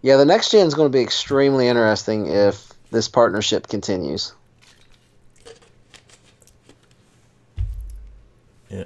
Yeah, 0.07 0.15
the 0.15 0.23
next 0.23 0.51
gen 0.51 0.65
is 0.65 0.73
going 0.73 0.89
to 0.89 0.97
be 0.97 1.03
extremely 1.03 1.67
interesting 1.67 2.27
if 2.27 2.71
this 2.91 3.09
partnership 3.09 3.67
continues. 3.67 4.31
Yeah. 8.69 8.85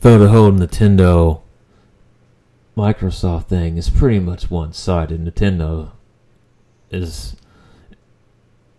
Though 0.00 0.18
the 0.18 0.30
whole 0.30 0.50
Nintendo 0.50 1.42
Microsoft 2.76 3.46
thing 3.46 3.76
is 3.76 3.88
pretty 3.88 4.18
much 4.18 4.50
one 4.50 4.72
sided. 4.72 5.24
Nintendo 5.24 5.92
is 6.90 7.36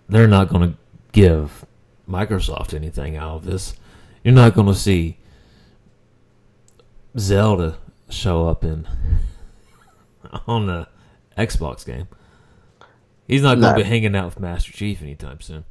they're 0.10 0.28
not 0.28 0.50
going 0.50 0.73
to 0.73 0.78
give 1.13 1.65
Microsoft 2.10 2.73
anything 2.73 3.15
out 3.15 3.38
of 3.38 3.45
this. 3.45 3.78
You're 4.21 4.34
not 4.34 4.54
going 4.54 4.67
to 4.67 4.76
see 4.76 5.17
Zelda 7.17 7.78
show 8.10 8.50
up 8.50 8.65
in 8.65 8.86
on 10.47 10.67
the 10.67 10.88
Xbox 11.38 11.86
game. 11.86 12.08
He's 13.28 13.41
not 13.41 13.56
going 13.60 13.63
to 13.63 13.69
No. 13.71 13.76
be 13.78 13.84
hanging 13.84 14.15
out 14.15 14.26
with 14.26 14.39
Master 14.39 14.71
Chief 14.71 15.02
anytime 15.02 15.41
soon. 15.41 15.65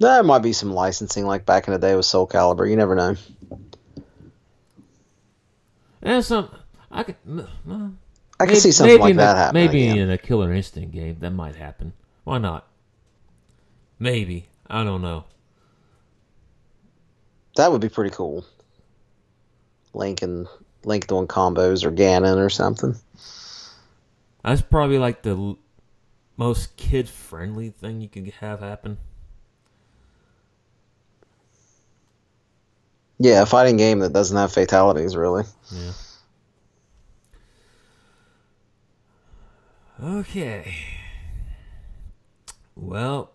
There 0.00 0.22
might 0.22 0.40
be 0.40 0.52
some 0.52 0.72
licensing 0.72 1.26
like 1.26 1.44
back 1.44 1.66
in 1.66 1.72
the 1.72 1.78
day 1.78 1.94
with 1.96 2.04
Soul 2.06 2.26
Calibur. 2.26 2.68
You 2.68 2.76
never 2.76 2.94
know. 2.94 3.16
Eh, 6.02 6.14
and 6.14 6.24
some 6.24 6.48
I 6.90 7.02
could. 7.02 7.16
m- 7.26 7.98
I 8.40 8.44
can 8.44 8.52
maybe- 8.52 8.60
see 8.60 8.70
something 8.70 9.00
like 9.00 9.16
that 9.16 9.34
a, 9.36 9.38
happening. 9.38 9.66
Maybe 9.66 9.88
again. 9.88 9.98
in 9.98 10.10
a 10.10 10.18
Killer 10.18 10.52
Instinct 10.52 10.92
game 10.92 11.16
that 11.18 11.30
might 11.30 11.56
happen. 11.56 11.92
Why 12.22 12.38
not? 12.38 12.66
Maybe 13.98 14.46
I 14.68 14.84
don't 14.84 15.02
know. 15.02 15.24
That 17.56 17.72
would 17.72 17.80
be 17.80 17.88
pretty 17.88 18.10
cool. 18.14 18.44
Link 19.92 20.22
and 20.22 20.46
Link 20.88 21.06
doing 21.06 21.28
combos 21.28 21.84
or 21.84 21.92
Ganon 21.92 22.38
or 22.38 22.50
something. 22.50 22.96
That's 24.42 24.62
probably 24.62 24.98
like 24.98 25.22
the 25.22 25.36
l- 25.36 25.58
most 26.36 26.76
kid 26.76 27.08
friendly 27.08 27.70
thing 27.70 28.00
you 28.00 28.08
could 28.08 28.26
have 28.40 28.60
happen. 28.60 28.98
Yeah, 33.18 33.42
a 33.42 33.46
fighting 33.46 33.76
game 33.76 33.98
that 34.00 34.12
doesn't 34.12 34.36
have 34.36 34.52
fatalities, 34.52 35.16
really. 35.16 35.44
Yeah. 35.72 35.92
Okay. 40.00 40.74
Well, 42.76 43.32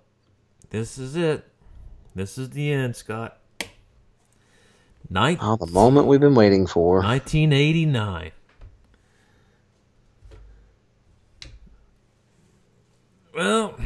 this 0.70 0.98
is 0.98 1.18
it. 1.18 1.46
This 2.16 2.38
is 2.38 2.52
the 2.52 2.72
end, 2.72 2.96
Scott. 2.96 3.38
Night. 5.10 5.38
Oh, 5.42 5.56
the 5.56 5.68
moment 5.68 6.08
we've 6.08 6.20
been 6.20 6.36
waiting 6.36 6.66
for. 6.66 7.02
1989. 7.02 8.32
Well, 13.36 13.80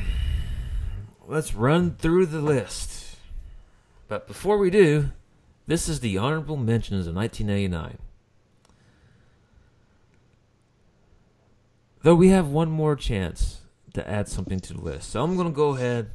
let's 1.27 1.53
run 1.53 1.95
through 1.95 2.27
the 2.27 2.41
list. 2.41 3.17
But 4.07 4.27
before 4.27 4.57
we 4.57 4.69
do, 4.69 5.11
this 5.65 5.89
is 5.89 5.99
the 5.99 6.17
honorable 6.17 6.57
mentions 6.57 7.07
of 7.07 7.15
1989. 7.15 7.97
Though 12.03 12.15
we 12.15 12.29
have 12.29 12.47
one 12.47 12.69
more 12.69 12.95
chance 12.95 13.61
to 13.93 14.09
add 14.09 14.29
something 14.29 14.59
to 14.61 14.73
the 14.73 14.81
list. 14.81 15.09
So 15.09 15.23
I'm 15.23 15.35
going 15.35 15.47
to 15.47 15.53
go 15.53 15.75
ahead, 15.75 16.11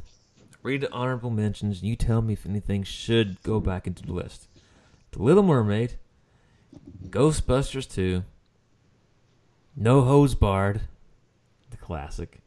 read 0.63 0.83
the 0.83 0.93
honorable 0.93 1.31
mentions, 1.31 1.81
and 1.81 1.89
you 1.89 1.97
tell 1.97 2.23
me 2.23 2.33
if 2.33 2.47
anything 2.47 2.83
should 2.83 3.43
go 3.43 3.61
back 3.61 3.87
into 3.87 4.03
the 4.03 4.13
list. 4.13 4.49
The 5.13 5.23
Little 5.23 5.43
Mermaid, 5.43 5.99
Ghostbusters 7.11 7.87
2, 7.93 8.25
No 9.77 10.01
Holds 10.01 10.35
Barred, 10.35 10.81
the 11.71 11.77
classic, 11.77 12.41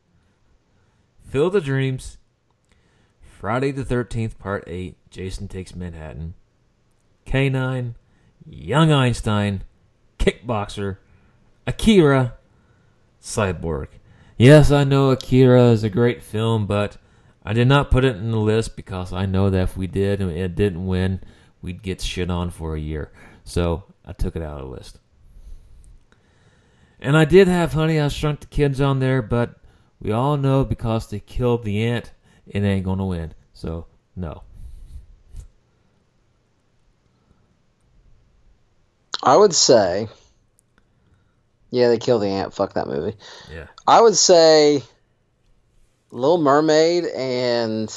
Field 1.30 1.56
of 1.56 1.64
Dreams, 1.64 2.18
Friday 3.22 3.70
the 3.70 3.84
13th, 3.84 4.40
Part 4.40 4.64
8, 4.66 4.98
Jason 5.12 5.48
Takes 5.48 5.76
Manhattan, 5.76 6.34
K9, 7.28 7.94
Young 8.48 8.92
Einstein, 8.92 9.64
Kickboxer, 10.18 10.98
Akira, 11.68 12.34
Cyborg. 13.22 13.90
Yes, 14.38 14.72
I 14.72 14.84
know 14.84 15.12
Akira 15.12 15.66
is 15.66 15.84
a 15.84 15.90
great 15.92 16.24
film, 16.24 16.66
but 16.66 16.98
I 17.44 17.54
did 17.54 17.68
not 17.68 17.92
put 17.92 18.04
it 18.04 18.16
in 18.16 18.32
the 18.32 18.40
list 18.40 18.76
because 18.76 19.14
I 19.14 19.28
know 19.28 19.52
that 19.52 19.62
if 19.62 19.78
we 19.78 19.86
did 19.86 20.20
and 20.20 20.32
it 20.32 20.56
didn't 20.56 20.88
win, 20.88 21.22
we'd 21.66 21.82
get 21.82 22.00
shit 22.00 22.30
on 22.30 22.52
for 22.52 22.76
a 22.76 22.80
year. 22.80 23.12
So 23.44 23.84
I 24.06 24.14
took 24.14 24.36
it 24.36 24.42
out 24.44 24.62
of 24.62 24.68
the 24.68 24.76
list. 24.76 25.00
And 27.00 27.18
I 27.18 27.26
did 27.26 27.48
have 27.48 27.74
Honey, 27.74 28.00
I 28.00 28.08
Shrunk 28.08 28.42
the 28.42 28.48
Kids 28.48 28.80
on 28.80 29.00
there, 29.00 29.22
but 29.22 29.56
we 30.00 30.12
all 30.12 30.38
know 30.38 30.64
because 30.64 31.10
they 31.10 31.20
killed 31.20 31.64
the 31.64 31.84
ant, 31.84 32.12
it 32.48 32.64
ain't 32.64 32.86
gonna 32.86 33.06
win. 33.06 33.34
So 33.54 33.88
no. 34.16 34.44
I 39.24 39.36
would 39.36 39.56
say, 39.56 40.08
yeah, 41.72 41.88
they 41.90 41.98
killed 41.98 42.22
the 42.22 42.28
ant. 42.28 42.54
Fuck 42.54 42.74
that 42.74 42.88
movie. 42.88 43.18
Yeah. 43.52 43.66
I 43.88 44.00
would 44.00 44.16
say, 44.16 44.84
Little 46.12 46.38
Mermaid 46.38 47.06
and 47.06 47.90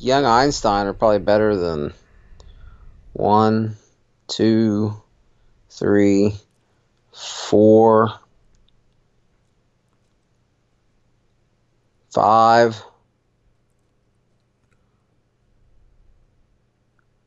Young 0.00 0.24
Einstein 0.24 0.86
are 0.86 0.94
probably 0.94 1.18
better 1.18 1.54
than 1.54 1.92
one, 3.12 3.76
two, 4.28 4.98
three, 5.68 6.34
four, 7.12 8.14
five. 12.08 12.82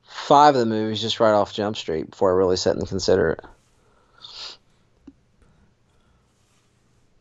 Five 0.01 0.55
of 0.55 0.59
the 0.59 0.65
movies 0.65 0.99
just 0.99 1.19
right 1.19 1.33
off 1.33 1.53
Jump 1.53 1.77
Street 1.77 2.09
before 2.09 2.31
I 2.31 2.35
really 2.35 2.57
sit 2.57 2.75
and 2.75 2.87
consider 2.87 3.31
it. 3.33 3.41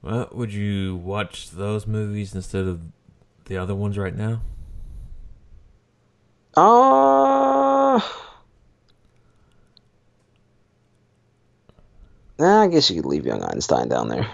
Well, 0.01 0.31
would 0.33 0.55
you 0.55 0.97
watch 0.97 1.51
those 1.51 1.87
movies 1.87 2.35
instead 2.35 2.67
of 2.67 2.81
the 3.45 3.59
other 3.59 3.75
ones 3.75 3.99
right 3.99 4.17
now? 4.17 4.41
Uh, 6.55 8.01
I 12.39 12.67
guess 12.69 12.91
you 12.91 12.97
could 12.97 13.09
leave 13.09 13.25
Young 13.27 13.43
Einstein 13.43 13.89
down 13.89 14.09
there. 14.09 14.29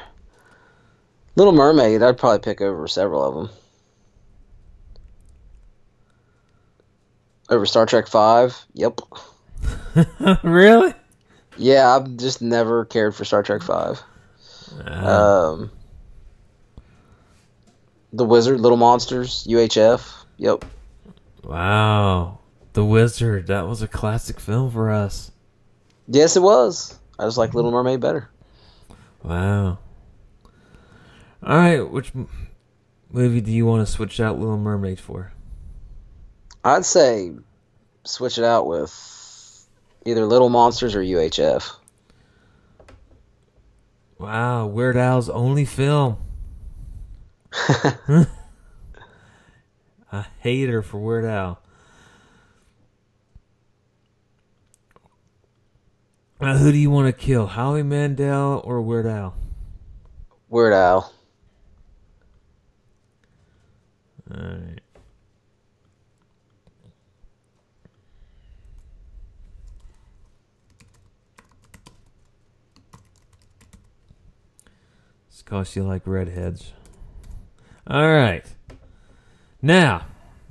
Little 1.37 1.53
Mermaid, 1.53 2.03
I'd 2.03 2.19
probably 2.19 2.41
pick 2.41 2.61
over 2.61 2.89
several 2.89 3.23
of 3.23 3.35
them. 3.35 3.51
Over 7.51 7.65
Star 7.65 7.87
Trek 7.87 8.09
Five, 8.09 8.57
yep. 8.75 9.01
really? 10.43 10.93
Yeah, 11.57 11.95
I've 11.95 12.17
just 12.17 12.43
never 12.43 12.85
cared 12.85 13.15
for 13.15 13.25
Star 13.25 13.43
Trek 13.43 13.63
Five. 13.63 14.03
Uh, 14.85 15.53
Um, 15.55 15.71
The 18.13 18.25
Wizard, 18.25 18.61
Little 18.61 18.77
Monsters, 18.77 19.47
UHF, 19.49 20.13
yep. 20.37 20.65
Wow. 21.45 22.39
The 22.73 22.85
Wizard. 22.85 23.47
That 23.49 23.67
was 23.67 23.83
a 23.83 23.89
classic 23.89 24.39
film 24.41 24.71
for 24.71 24.91
us. 24.91 25.33
Yes, 26.07 26.37
it 26.37 26.43
was. 26.43 26.99
I 27.19 27.25
just 27.25 27.39
like 27.39 27.55
Little 27.55 27.71
Mermaid 27.71 28.01
better. 28.01 28.31
Wow. 29.23 29.79
All 31.43 31.57
right. 31.57 31.81
Which 31.81 32.13
m- 32.15 32.29
movie 33.11 33.41
do 33.41 33.51
you 33.51 33.67
want 33.67 33.87
to 33.87 33.93
switch 33.93 34.21
out 34.21 34.39
Little 34.39 34.57
Mermaid 34.57 35.01
for? 35.01 35.33
I'd 36.65 36.85
say 36.85 37.33
switch 38.05 38.39
it 38.39 38.45
out 38.45 38.67
with 38.67 39.67
either 40.05 40.25
Little 40.25 40.49
Monsters 40.49 40.95
or 40.95 41.01
UHF. 41.01 41.75
Wow. 44.19 44.67
Weird 44.67 44.97
Al's 44.97 45.29
only 45.29 45.65
film. 45.65 46.19
A 50.11 50.27
hater 50.41 50.83
for 50.83 50.99
Weird 50.99 51.25
Al. 51.25 51.61
Now, 56.41 56.57
who 56.57 56.71
do 56.71 56.79
you 56.79 56.91
want 56.91 57.09
to 57.09 57.13
kill, 57.13 57.49
Howie 57.49 57.83
Mandel 57.83 58.63
or 58.65 58.81
Weird 58.81 59.07
Al? 59.07 59.35
Weird 60.49 60.73
Al. 60.73 61.13
All 64.31 64.37
right. 64.37 64.81
It's 75.29 75.43
cause 75.43 75.75
you 75.77 75.83
like 75.83 76.07
redheads. 76.07 76.73
All 77.87 78.09
right. 78.09 78.47
Now, 79.61 80.07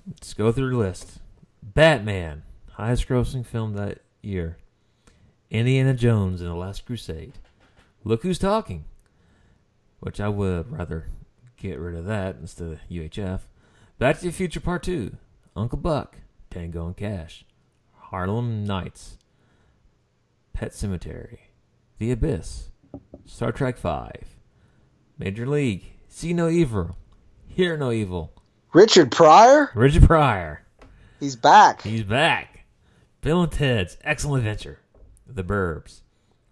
let's 0.06 0.34
go 0.34 0.52
through 0.52 0.72
the 0.72 0.78
list. 0.78 1.20
Batman, 1.64 2.44
highest 2.72 3.08
grossing 3.08 3.46
film 3.46 3.74
that 3.74 4.00
year. 4.22 4.58
Indiana 5.50 5.94
Jones 5.94 6.42
and 6.42 6.50
the 6.50 6.56
Last 6.56 6.86
Crusade. 6.86 7.34
Look 8.04 8.24
who's 8.24 8.40
talking. 8.40 8.84
Which 10.02 10.20
I 10.20 10.28
would 10.28 10.72
rather 10.72 11.08
get 11.56 11.80
rid 11.80 11.96
of 11.96 12.06
that 12.06 12.36
instead 12.42 12.74
of 12.74 12.80
UHF. 12.92 13.42
Back 13.98 14.20
to 14.20 14.26
the 14.26 14.32
Future 14.32 14.60
Part 14.60 14.84
2. 14.84 15.16
Uncle 15.56 15.80
Buck. 15.80 16.18
Tango 16.50 16.86
and 16.88 16.98
Cash. 16.98 17.46
Harlem 17.96 18.66
Nights. 18.66 19.18
Pet 20.52 20.72
Sematary. 20.72 21.40
The 21.98 22.12
Abyss. 22.12 22.72
Star 23.26 23.54
Trek 23.54 23.78
5. 23.78 24.36
Major 25.18 25.48
League. 25.48 25.94
See 26.10 26.34
No 26.34 26.50
Evil. 26.50 26.98
Hear 27.48 27.78
No 27.78 27.92
Evil. 27.92 28.34
Richard 28.78 29.10
Pryor? 29.12 29.72
Richard 29.74 30.04
Pryor. 30.04 30.62
He's 31.20 31.36
back. 31.36 31.82
He's 31.82 32.04
back. 32.04 32.66
Bill 33.22 33.42
and 33.42 33.52
Ted's 33.52 33.98
Excellent 34.04 34.46
Adventure. 34.46 34.82
The 35.26 35.44
Burbs. 35.44 36.02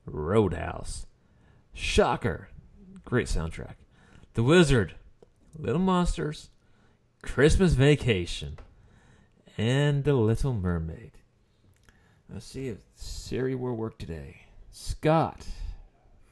Roadhouse. 0.08 1.06
Shocker. 1.72 2.50
Great 3.04 3.28
soundtrack. 3.28 3.76
The 4.34 4.42
Wizard. 4.42 4.96
Little 5.56 5.78
Monsters. 5.78 6.50
Christmas 7.22 7.74
Vacation. 7.74 8.58
And 9.56 10.04
The 10.04 10.16
Little 10.16 10.56
Mermaid. 10.56 11.12
Let's 12.28 12.48
see 12.48 12.70
if 12.70 12.80
Siri 12.96 13.54
will 13.54 13.76
work 13.76 14.00
today. 14.00 14.48
Scott. 14.72 15.46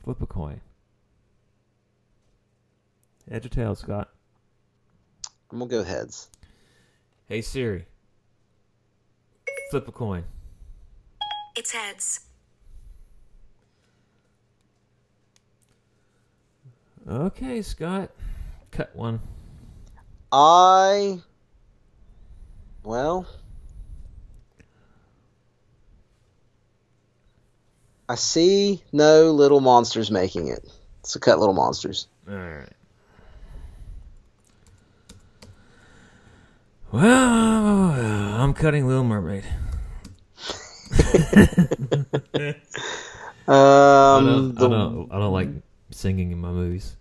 Flip 0.03 0.19
a 0.23 0.25
coin. 0.25 0.61
Head 3.29 3.45
or 3.45 3.49
tail, 3.49 3.75
Scott? 3.75 4.09
I'm 5.53 5.59
gonna 5.59 5.69
go 5.69 5.83
heads. 5.83 6.29
Hey 7.27 7.43
Siri. 7.43 7.85
Flip 9.69 9.87
a 9.87 9.91
coin. 9.91 10.23
It's 11.55 11.71
heads. 11.71 12.21
Okay, 17.07 17.61
Scott. 17.61 18.09
Cut 18.71 18.95
one. 18.95 19.19
I 20.31 21.21
well 22.83 23.27
I 28.09 28.15
see 28.15 28.83
no 28.91 29.31
little 29.31 29.61
monsters 29.61 30.09
making 30.09 30.47
it. 30.47 30.67
So 31.03 31.19
cut 31.19 31.37
little 31.37 31.53
monsters. 31.53 32.07
Alright. 32.27 32.73
Well, 36.93 37.89
I'm 38.39 38.53
cutting 38.53 38.85
Little 38.85 39.03
Mermaid. 39.03 39.45
I 40.93 42.55
Um 43.47 44.25
don't, 44.25 44.55
the, 44.55 44.65
I 44.65 44.69
don't, 44.69 45.11
I 45.11 45.17
don't 45.17 45.33
like 45.33 45.49
singing 45.89 46.31
in 46.31 46.39
my 46.39 46.51
movies. 46.51 46.95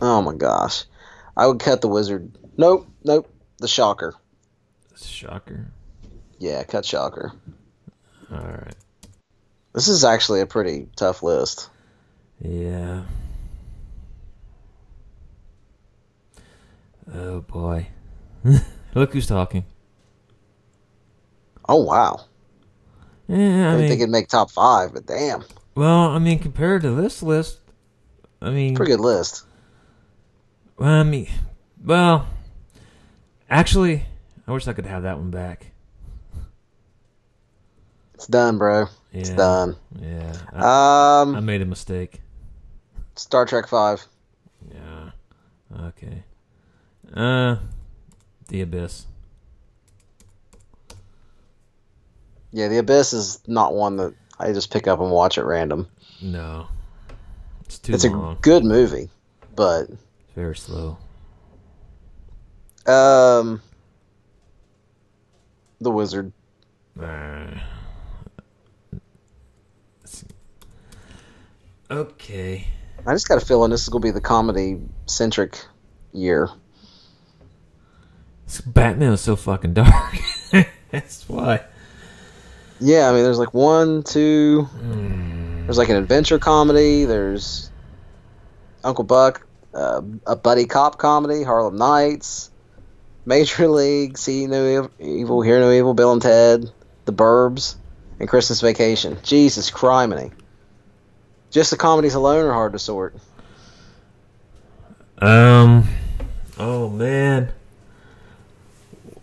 Oh 0.00 0.22
my 0.22 0.32
gosh. 0.32 0.84
I 1.36 1.46
would 1.46 1.60
cut 1.60 1.82
the 1.82 1.88
wizard. 1.88 2.32
Nope, 2.56 2.88
nope. 3.04 3.30
The 3.58 3.68
shocker. 3.68 4.14
Shocker. 4.96 5.66
Yeah, 6.38 6.64
cut 6.64 6.86
shocker. 6.86 7.32
All 8.32 8.38
right. 8.38 8.74
This 9.74 9.88
is 9.88 10.02
actually 10.02 10.40
a 10.40 10.46
pretty 10.46 10.88
tough 10.96 11.22
list. 11.22 11.68
Yeah. 12.40 13.02
Oh 17.14 17.42
boy. 17.42 17.88
Look 18.96 19.12
who's 19.12 19.26
talking. 19.26 19.64
Oh 21.68 21.82
wow. 21.84 22.24
Yeah, 23.28 23.70
I 23.70 23.72
I 23.72 23.76
didn't 23.76 23.78
mean, 23.78 23.88
think 23.88 24.00
it'd 24.00 24.10
make 24.10 24.28
top 24.28 24.50
five, 24.50 24.92
but 24.94 25.06
damn. 25.06 25.44
well, 25.74 26.10
I 26.10 26.18
mean, 26.18 26.38
compared 26.38 26.82
to 26.82 26.92
this 26.92 27.22
list, 27.22 27.60
I 28.40 28.50
mean, 28.50 28.74
Pretty 28.74 28.92
good 28.92 29.00
list. 29.00 29.44
well, 30.78 30.88
I 30.88 31.02
mean, 31.02 31.28
well, 31.84 32.28
actually, 33.50 34.06
I 34.46 34.52
wish 34.52 34.66
I 34.68 34.72
could 34.72 34.86
have 34.86 35.02
that 35.02 35.18
one 35.18 35.30
back. 35.30 35.72
It's 38.14 38.26
done, 38.26 38.58
bro. 38.58 38.86
Yeah, 39.12 39.20
It's 39.20 39.30
done. 39.30 39.76
Yeah, 40.00 40.32
I, 40.52 40.66
I 41.32 41.40
Um 41.40 41.40
made 41.40 41.62
a 41.62 41.66
mistake. 41.66 42.20
Star 43.16 43.44
Trek 43.46 43.66
five. 43.68 44.06
Yeah. 44.72 45.10
Okay. 45.88 46.24
Uh, 47.14 47.56
the 48.48 48.60
abyss. 48.62 49.06
Yeah, 52.52 52.68
The 52.68 52.78
Abyss 52.78 53.12
is 53.12 53.40
not 53.46 53.74
one 53.74 53.96
that 53.98 54.14
I 54.38 54.52
just 54.52 54.72
pick 54.72 54.86
up 54.86 55.00
and 55.00 55.10
watch 55.10 55.36
at 55.36 55.44
random. 55.44 55.88
No, 56.22 56.68
it's 57.66 57.78
too 57.78 57.92
it's 57.92 58.04
long. 58.04 58.36
a 58.36 58.40
good 58.40 58.64
movie, 58.64 59.10
but 59.54 59.88
Very 60.34 60.56
slow. 60.56 60.96
um 62.86 63.60
The 65.82 65.90
Wizard. 65.90 66.32
Uh, 66.98 67.50
okay. 71.90 72.66
I 73.06 73.12
just 73.12 73.28
got 73.28 73.40
a 73.42 73.44
feeling 73.44 73.70
this 73.70 73.82
is 73.82 73.88
gonna 73.90 74.02
be 74.02 74.10
the 74.12 74.20
comedy 74.20 74.80
centric 75.06 75.58
year. 76.12 76.48
Batman 78.66 79.10
was 79.10 79.20
so 79.20 79.36
fucking 79.36 79.74
dark. 79.74 80.14
That's 80.90 81.28
why. 81.28 81.64
Yeah, 82.80 83.08
I 83.08 83.12
mean 83.12 83.22
there's 83.22 83.38
like 83.38 83.54
one, 83.54 84.02
two 84.02 84.62
Hmm. 84.62 85.64
there's 85.64 85.78
like 85.78 85.88
an 85.88 85.96
adventure 85.96 86.38
comedy, 86.38 87.04
there's 87.04 87.70
Uncle 88.84 89.04
Buck, 89.04 89.46
uh, 89.74 90.02
a 90.26 90.36
buddy 90.36 90.66
cop 90.66 90.98
comedy, 90.98 91.42
Harlem 91.42 91.76
Nights, 91.76 92.50
Major 93.24 93.66
League, 93.68 94.16
See 94.18 94.46
No 94.46 94.90
Evil, 95.00 95.40
Hear 95.42 95.58
No 95.58 95.70
Evil, 95.72 95.94
Bill 95.94 96.12
and 96.12 96.22
Ted, 96.22 96.70
The 97.06 97.12
Burbs, 97.12 97.76
and 98.20 98.28
Christmas 98.28 98.60
Vacation. 98.60 99.18
Jesus 99.22 99.70
criminy. 99.70 100.32
Just 101.50 101.70
the 101.70 101.76
comedies 101.76 102.14
alone 102.14 102.44
are 102.44 102.52
hard 102.52 102.72
to 102.74 102.78
sort. 102.78 103.14
Um. 105.18 105.88
Oh 106.58 106.88
man. 106.90 107.52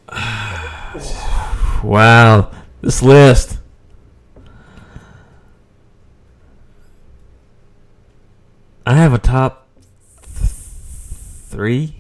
wow. 1.84 2.52
This 2.82 3.02
list. 3.02 3.60
I 8.86 8.96
have 8.96 9.14
a 9.14 9.18
top 9.18 9.70
th- 10.22 10.50
three. 11.48 11.96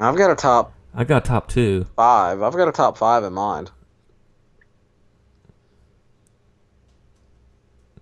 I've 0.00 0.16
got 0.16 0.30
a 0.30 0.34
top 0.34 0.72
I 0.94 1.04
got 1.04 1.24
top 1.24 1.48
two. 1.48 1.86
five. 1.96 2.42
I've 2.42 2.54
got 2.54 2.68
a 2.68 2.72
top 2.72 2.96
five 2.98 3.24
in 3.24 3.32
mind. 3.32 3.70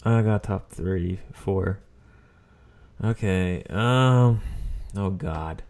I 0.05 0.23
got 0.23 0.43
top 0.43 0.71
three, 0.71 1.21
four. 1.33 1.81
Okay. 3.03 3.63
Um. 3.71 4.41
Oh 4.97 5.11
God. 5.11 5.63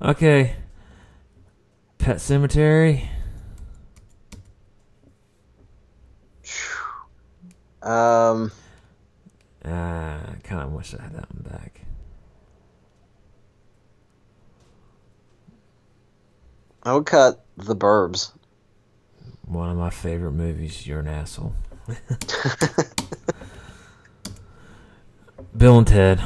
Okay. 0.00 0.56
Pet 2.04 2.16
Sematary. 2.18 3.08
Um, 7.82 8.52
Ah, 9.64 10.18
I 10.28 10.34
kind 10.42 10.60
of 10.60 10.72
wish 10.72 10.94
I 10.94 11.02
had 11.02 11.14
that 11.14 11.32
one 11.34 11.50
back. 11.50 11.80
I 16.82 16.92
would 16.92 17.06
cut 17.06 17.42
The 17.56 17.74
Burbs. 17.74 18.32
One 19.46 19.70
of 19.70 19.78
my 19.78 19.88
favorite 19.88 20.32
movies. 20.32 20.86
You're 20.86 21.00
an 21.00 21.08
asshole. 21.08 21.54
Bill 25.56 25.78
and 25.78 25.86
Ted. 25.86 26.20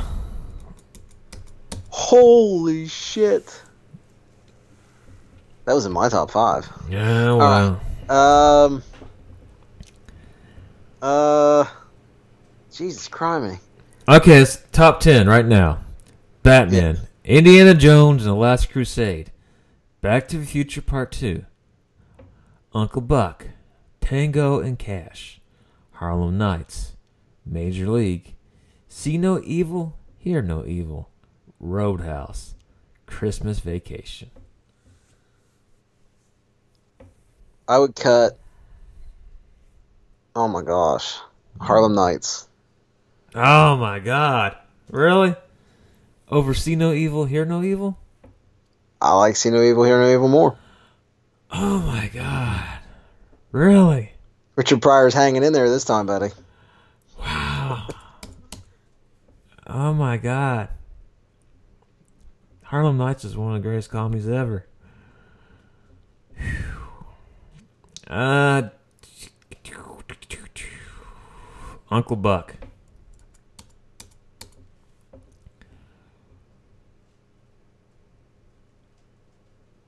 Holy 1.91 2.89
shit. 2.89 3.62
That 5.69 5.75
was 5.75 5.85
in 5.85 5.93
my 5.93 6.09
top 6.09 6.31
five. 6.31 6.66
Yeah. 6.89 7.35
Well. 7.35 7.79
Um. 8.09 8.83
Uh. 11.03 11.66
Jesus 12.73 13.07
criminy. 13.07 13.59
Okay, 14.09 14.39
it's 14.39 14.62
top 14.73 15.01
ten 15.01 15.29
right 15.29 15.45
now. 15.45 15.81
Batman, 16.43 17.01
Indiana 17.23 17.75
Jones 17.75 18.23
and 18.23 18.31
the 18.31 18.39
Last 18.39 18.71
Crusade, 18.71 19.31
Back 20.01 20.27
to 20.29 20.39
the 20.39 20.47
Future 20.47 20.81
Part 20.81 21.12
Two, 21.12 21.45
Uncle 22.73 23.03
Buck, 23.03 23.49
Tango 24.01 24.61
and 24.61 24.79
Cash, 24.79 25.39
Harlem 25.91 26.39
Nights, 26.39 26.97
Major 27.45 27.89
League, 27.89 28.37
See 28.89 29.19
No 29.19 29.39
Evil, 29.45 29.99
Hear 30.16 30.41
No 30.41 30.64
Evil, 30.64 31.11
Roadhouse, 31.61 32.55
Christmas 33.05 33.61
Vacation. 33.61 34.31
I 37.69 37.79
would 37.79 37.95
cut. 37.95 38.39
Oh 40.35 40.49
my 40.49 40.62
gosh. 40.62 41.19
Harlem 41.61 41.95
Nights. 41.95 42.49
Oh 43.35 43.77
my 43.77 43.99
God! 43.99 44.57
Really? 44.91 45.37
Over 46.31 46.55
See 46.55 46.77
No 46.77 46.93
Evil, 46.93 47.27
Hear 47.27 47.45
No 47.45 47.62
Evil? 47.62 47.99
I 49.03 49.14
like 49.14 49.37
See 49.37 49.51
No 49.51 49.62
Evil, 49.62 49.85
Hear 49.85 50.01
No 50.01 50.11
Evil 50.11 50.29
more. 50.29 50.57
Oh 51.51 51.79
my 51.81 52.09
God! 52.09 52.79
Really? 53.53 54.12
Richard 54.57 54.81
Pryor's 54.81 55.14
hanging 55.14 55.43
in 55.43 55.53
there 55.53 55.69
this 55.69 55.85
time, 55.85 56.07
buddy. 56.07 56.31
Wow. 57.19 57.89
oh 59.66 59.93
my 59.93 60.16
god. 60.16 60.69
Harlem 62.62 62.97
Nights 62.97 63.25
is 63.25 63.37
one 63.37 63.55
of 63.55 63.62
the 63.62 63.69
greatest 63.69 63.91
comedies 63.91 64.29
ever. 64.29 64.66
Phew. 66.37 66.78
Uh 68.09 68.71
Uncle 71.91 72.17
Buck. 72.17 72.55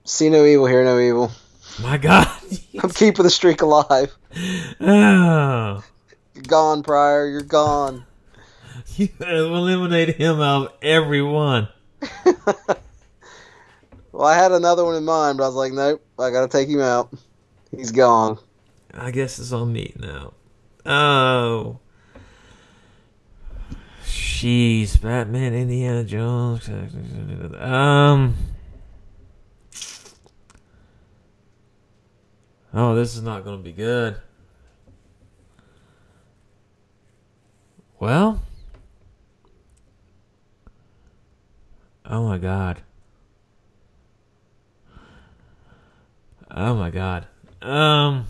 See 0.05 0.29
No 0.29 0.45
Evil, 0.45 0.67
Hear 0.67 0.85
No 0.85 0.99
Evil. 0.99 1.31
My 1.83 1.97
god. 1.99 2.27
I'm 2.83 2.91
keeping 2.91 3.23
the 3.23 3.31
streak 3.31 3.63
alive. 3.63 4.15
oh. 4.81 5.85
You're 6.35 6.43
gone, 6.47 6.83
Pryor. 6.83 7.29
You're 7.29 7.43
gone. 7.43 8.07
You 8.97 9.09
eliminated 9.21 10.17
him 10.17 10.41
out 10.41 10.67
of 10.67 10.73
everyone. 10.83 11.69
well, 14.13 14.25
I 14.25 14.35
had 14.35 14.53
another 14.53 14.85
one 14.85 14.97
in 14.97 15.05
mind, 15.05 15.39
but 15.39 15.45
I 15.45 15.47
was 15.47 15.55
like, 15.55 15.73
nope, 15.73 16.05
I 16.19 16.31
gotta 16.31 16.49
take 16.49 16.69
him 16.69 16.81
out. 16.81 17.13
He's 17.71 17.93
gone. 17.93 18.39
I 18.93 19.11
guess 19.11 19.39
it's 19.39 19.53
on 19.53 19.73
me 19.73 19.95
now. 19.99 20.33
Oh. 20.85 21.79
Jeez, 24.05 25.01
Batman, 25.01 25.55
Indiana 25.55 26.03
Jones. 26.03 26.69
Um. 27.59 28.35
Oh, 32.73 32.95
this 32.95 33.17
is 33.17 33.23
not 33.23 33.45
going 33.45 33.59
to 33.59 33.63
be 33.63 33.73
good. 33.73 34.17
Well. 37.99 38.43
Oh 42.07 42.27
my 42.27 42.39
god. 42.39 42.81
Oh 46.51 46.75
my 46.75 46.91
god. 46.91 47.29
Um. 47.63 48.27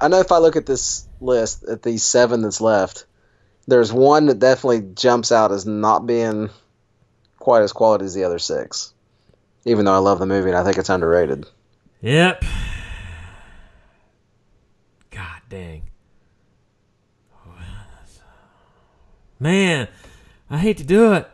I 0.00 0.08
know 0.08 0.18
if 0.18 0.32
I 0.32 0.38
look 0.38 0.56
at 0.56 0.66
this 0.66 1.06
list, 1.20 1.62
at 1.64 1.82
these 1.82 2.02
seven 2.02 2.42
that's 2.42 2.60
left, 2.60 3.06
There's 3.66 3.92
one 3.92 4.26
that 4.26 4.38
definitely 4.38 4.92
jumps 4.94 5.30
out 5.30 5.52
as 5.52 5.66
not 5.66 6.06
being 6.06 6.50
quite 7.38 7.62
as 7.62 7.72
quality 7.72 8.04
as 8.04 8.14
the 8.14 8.24
other 8.24 8.38
six. 8.38 8.92
Even 9.64 9.84
though 9.84 9.94
I 9.94 9.98
love 9.98 10.18
the 10.18 10.26
movie 10.26 10.50
and 10.50 10.58
I 10.58 10.64
think 10.64 10.78
it's 10.78 10.88
underrated. 10.88 11.46
Yep. 12.00 12.44
God 15.10 15.40
dang. 15.48 15.82
Man, 19.38 19.88
I 20.50 20.58
hate 20.58 20.78
to 20.78 20.84
do 20.84 21.14
it. 21.14 21.28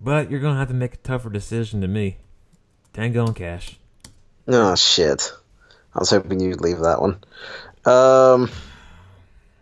But 0.00 0.30
you're 0.30 0.40
going 0.40 0.54
to 0.54 0.58
have 0.58 0.68
to 0.68 0.74
make 0.74 0.94
a 0.94 0.98
tougher 0.98 1.30
decision 1.30 1.80
than 1.80 1.92
me. 1.92 2.18
Tango 2.92 3.26
and 3.26 3.34
Cash. 3.34 3.78
Oh 4.46 4.74
shit! 4.74 5.32
I 5.94 5.98
was 5.98 6.10
hoping 6.10 6.40
you'd 6.40 6.60
leave 6.60 6.80
that 6.80 7.00
one, 7.00 7.18
um, 7.86 8.50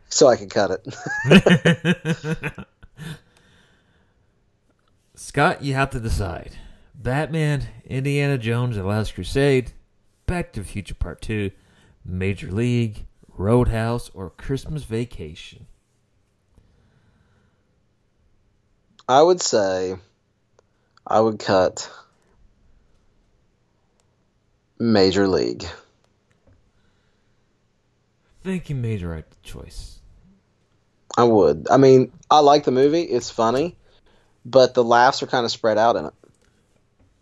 so 0.09 0.29
I 0.29 0.37
can 0.37 0.49
cut 0.49 0.71
it. 0.73 2.67
Scott, 5.15 5.63
you 5.63 5.75
have 5.75 5.91
to 5.91 6.01
decide. 6.01 6.57
Batman, 6.95 7.69
Indiana 7.85 8.39
Jones, 8.39 8.77
The 8.77 8.85
Last 8.85 9.15
Crusade, 9.15 9.73
Back 10.27 10.53
to 10.53 10.61
the 10.61 10.67
Future 10.67 10.95
Part 10.95 11.21
2, 11.23 11.51
Major 12.05 12.51
League, 12.51 13.07
Roadhouse, 13.29 14.11
or 14.15 14.31
Christmas 14.31 14.85
Vacation. 14.85 15.67
I 19.09 19.23
would 19.23 19.41
say 19.41 19.97
I 21.07 21.21
would 21.21 21.39
cut 21.39 21.91
Major 24.83 25.29
League. 25.29 25.65
I 25.65 25.69
think 28.45 28.69
you 28.69 28.75
made 28.75 29.01
the 29.01 29.07
right 29.07 29.25
choice. 29.45 30.01
I 31.17 31.23
would. 31.25 31.69
I 31.71 31.77
mean, 31.77 32.11
I 32.31 32.41
like 32.41 32.65
the 32.65 32.73
movie. 32.73 33.03
It's 33.03 33.31
funny, 33.31 33.77
but 34.45 34.75
the 34.75 34.83
laughs 34.83 35.23
are 35.23 35.29
kind 35.29 35.45
of 35.45 35.53
spread 35.53 35.79
out 35.79 35.95
in 35.95 36.07
it. 36.07 36.15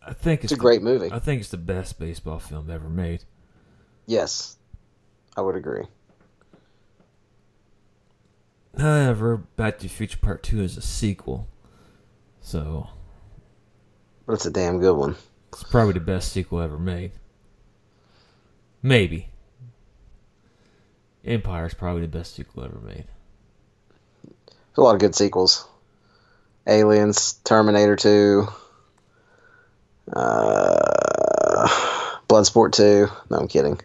I 0.07 0.15
think 0.15 0.43
It's 0.43 0.53
it's, 0.53 0.59
a 0.59 0.63
great 0.63 0.81
movie. 0.83 1.11
I 1.13 1.19
think 1.19 1.41
it's 1.41 1.51
the 1.51 1.59
best 1.59 1.99
baseball 1.99 2.39
film 2.39 2.71
ever 2.71 2.89
made. 2.89 3.25
Yes, 4.07 4.57
I 5.37 5.43
would 5.43 5.57
agree. 5.57 5.85
However, 8.79 9.37
Back 9.57 9.77
to 9.79 9.83
the 9.83 9.89
Future 9.89 10.19
Part 10.19 10.43
2 10.43 10.63
is 10.63 10.79
a 10.79 10.83
sequel. 10.83 11.47
So, 12.41 12.89
But 14.25 14.35
it's 14.35 14.47
a 14.47 14.51
damn 14.51 14.81
good 14.81 14.97
one. 14.97 15.17
it's 15.53 15.65
probably 15.65 15.93
the 15.93 16.01
best 16.01 16.33
sequel 16.33 16.63
ever 16.63 16.79
made. 16.79 17.13
Maybe. 18.83 19.29
Empire 21.25 21.67
is 21.67 21.75
probably 21.75 22.03
the 22.03 22.09
best 22.09 22.35
sequel 22.35 22.65
ever 22.65 22.79
made. 22.79 23.05
There's 24.25 24.79
a 24.79 24.81
lot 24.81 24.95
of 24.95 25.01
good 25.01 25.15
sequels. 25.15 25.67
Aliens, 26.67 27.35
Terminator 27.45 27.97
2, 27.97 28.47
uh, 30.13 31.69
Bloodsport 32.29 32.73
2. 32.73 33.09
No, 33.31 33.39
I'm 33.39 33.49
kidding. 33.49 33.81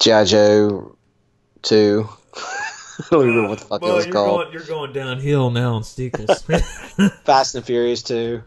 G.I. 0.00 0.24
Joe 0.24 0.96
2. 1.62 2.08
I 2.36 3.02
don't 3.10 3.22
even 3.22 3.34
remember 3.34 3.48
what 3.50 3.58
the 3.60 3.64
fuck 3.64 3.82
it 3.82 3.86
was 3.86 4.04
you're 4.06 4.12
called. 4.12 4.42
going, 4.42 4.52
you're 4.52 4.62
going 4.64 4.92
downhill 4.92 5.50
now 5.50 5.74
on 5.74 5.84
sequels. 5.84 6.42
Fast 7.24 7.54
and 7.54 7.64
Furious 7.64 8.02
2. 8.02 8.42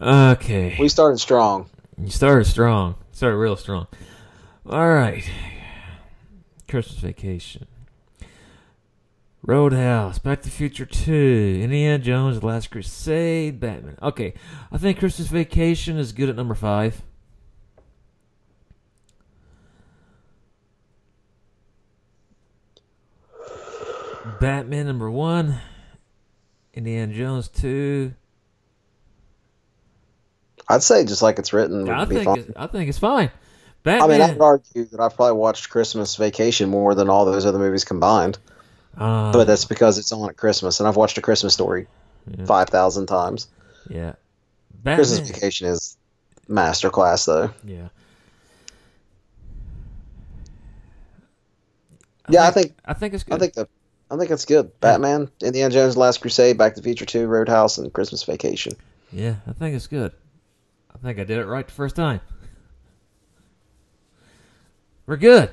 okay. 0.00 0.76
We 0.78 0.88
started 0.88 1.18
strong. 1.18 1.68
You 1.98 2.10
started 2.10 2.46
strong. 2.46 2.96
Started 3.12 3.36
real 3.36 3.56
strong. 3.56 3.86
All 4.68 4.88
right. 4.88 5.28
Christmas 6.68 6.98
Vacation. 6.98 7.66
Roadhouse, 9.42 10.18
Back 10.18 10.40
to 10.40 10.44
the 10.48 10.50
Future 10.50 10.86
2, 10.86 11.60
Indiana 11.62 11.98
Jones, 11.98 12.40
The 12.40 12.46
Last 12.46 12.70
Crusade, 12.70 13.60
Batman. 13.60 13.98
Okay, 14.00 14.32
I 14.72 14.78
think 14.78 14.98
Christmas 14.98 15.28
Vacation 15.28 15.98
is 15.98 16.12
good 16.12 16.30
at 16.30 16.36
number 16.36 16.54
5. 16.54 17.02
Batman 24.40 24.86
number 24.86 25.10
1, 25.10 25.60
Indiana 26.72 27.12
Jones 27.12 27.48
2. 27.48 28.14
I'd 30.68 30.82
say 30.82 31.04
just 31.04 31.20
like 31.20 31.38
it's 31.38 31.52
written 31.52 31.90
I 31.90 32.06
think 32.06 32.26
I 32.56 32.66
think 32.66 32.88
it's 32.88 32.98
fine. 32.98 33.30
I 33.86 34.06
mean, 34.06 34.20
I 34.22 34.32
would 34.32 34.40
argue 34.40 34.84
that 34.86 35.00
I've 35.00 35.14
probably 35.14 35.36
watched 35.36 35.68
Christmas 35.70 36.16
Vacation 36.16 36.70
more 36.70 36.94
than 36.94 37.10
all 37.10 37.24
those 37.26 37.44
other 37.44 37.58
movies 37.58 37.84
combined. 37.84 38.38
uh, 38.96 39.32
But 39.32 39.44
that's 39.44 39.64
because 39.66 39.98
it's 39.98 40.10
on 40.12 40.28
at 40.28 40.36
Christmas, 40.36 40.80
and 40.80 40.88
I've 40.88 40.96
watched 40.96 41.18
A 41.18 41.20
Christmas 41.22 41.52
Story 41.52 41.86
Yeah. 42.38 42.46
5,000 42.46 43.06
times. 43.06 43.48
yeah, 43.88 44.14
Christmas 44.84 45.18
Vacation 45.30 45.66
is 45.68 45.96
masterclass, 46.48 47.26
though. 47.26 47.50
Yeah. 47.64 47.88
Yeah, 52.30 52.46
I 52.46 52.50
think 52.52 52.74
I 52.86 52.94
think 52.94 53.12
it's 53.14 53.22
good. 53.24 53.34
I 53.34 53.38
think 53.38 53.52
the 53.52 53.68
I 54.10 54.16
think 54.16 54.30
it's 54.30 54.44
good. 54.46 54.78
Batman, 54.80 55.30
Indiana 55.42 55.70
Jones, 55.72 55.96
Last 55.96 56.20
Crusade, 56.22 56.56
Back 56.56 56.74
to 56.74 56.80
the 56.80 56.84
Future 56.84 57.04
2, 57.04 57.26
Roadhouse, 57.26 57.78
and 57.78 57.92
Christmas 57.92 58.22
Vacation. 58.22 58.72
yeah, 59.12 59.36
I 59.46 59.52
think 59.52 59.74
it's 59.76 59.86
good. 59.86 60.12
I 60.94 60.98
think 60.98 61.18
I 61.18 61.24
did 61.24 61.38
it 61.38 61.46
right 61.46 61.66
the 61.66 61.72
first 61.72 61.96
time. 61.96 62.20
We're 65.06 65.16
good. 65.16 65.50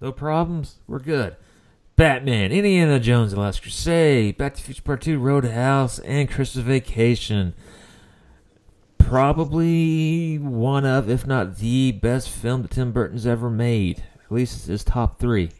No 0.00 0.12
problems. 0.12 0.76
We're 0.86 1.00
good. 1.00 1.36
Batman, 1.96 2.52
Indiana 2.52 3.00
Jones, 3.00 3.32
The 3.32 3.40
Last 3.40 3.62
Crusade, 3.62 4.38
Back 4.38 4.54
to 4.54 4.60
the 4.60 4.66
Future 4.66 4.82
Part 4.82 5.02
2, 5.02 5.18
Roadhouse, 5.18 5.98
and 5.98 6.30
Christmas 6.30 6.64
Vacation. 6.64 7.54
Probably 8.98 10.38
one 10.38 10.84
of, 10.84 11.10
if 11.10 11.26
not 11.26 11.56
the 11.56 11.90
best 11.92 12.28
film 12.28 12.62
that 12.62 12.70
Tim 12.70 12.92
Burton's 12.92 13.26
ever 13.26 13.50
made. 13.50 14.04
At 14.24 14.30
least 14.30 14.54
it's 14.56 14.66
his 14.66 14.84
top 14.84 15.18
three. 15.18 15.50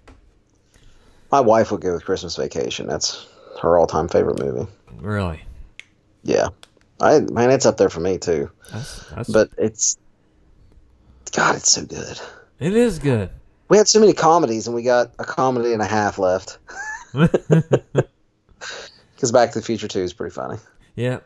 My 1.33 1.41
wife 1.41 1.73
would 1.73 1.81
go 1.81 1.95
with 1.95 2.05
Christmas 2.05 2.37
Vacation. 2.37 2.87
That's 2.87 3.27
her 3.61 3.77
all-time 3.77 4.07
favorite 4.07 4.39
movie. 4.39 4.71
Really. 5.01 5.43
Yeah, 6.23 6.49
I 7.01 7.21
man, 7.21 7.51
it's 7.51 7.67
up 7.67 7.77
there 7.79 7.89
for 7.89 8.01
me 8.01 8.19
too. 8.19 8.51
That's, 8.73 9.05
that's, 9.11 9.31
But 9.31 9.51
it's 9.57 9.97
God, 11.35 11.57
it's 11.57 11.73
so 11.73 11.85
good. 11.85 12.21
It 12.61 12.75
is 12.75 12.99
good. 12.99 13.31
We 13.69 13.77
had 13.77 13.89
so 13.89 14.01
many 14.01 14.13
comedies, 14.13 14.67
and 14.67 14.75
we 14.75 14.83
got 14.83 15.13
a 15.19 15.25
comedy 15.25 15.73
and 15.73 15.83
a 15.83 15.87
half 15.87 16.19
left. 16.19 16.59
Because 19.19 19.33
Back 19.33 19.51
to 19.51 19.59
the 19.59 19.65
Future 19.65 19.89
2 19.89 19.99
is 19.99 20.13
pretty 20.13 20.33
funny. 20.33 20.59
yeah. 20.95 21.19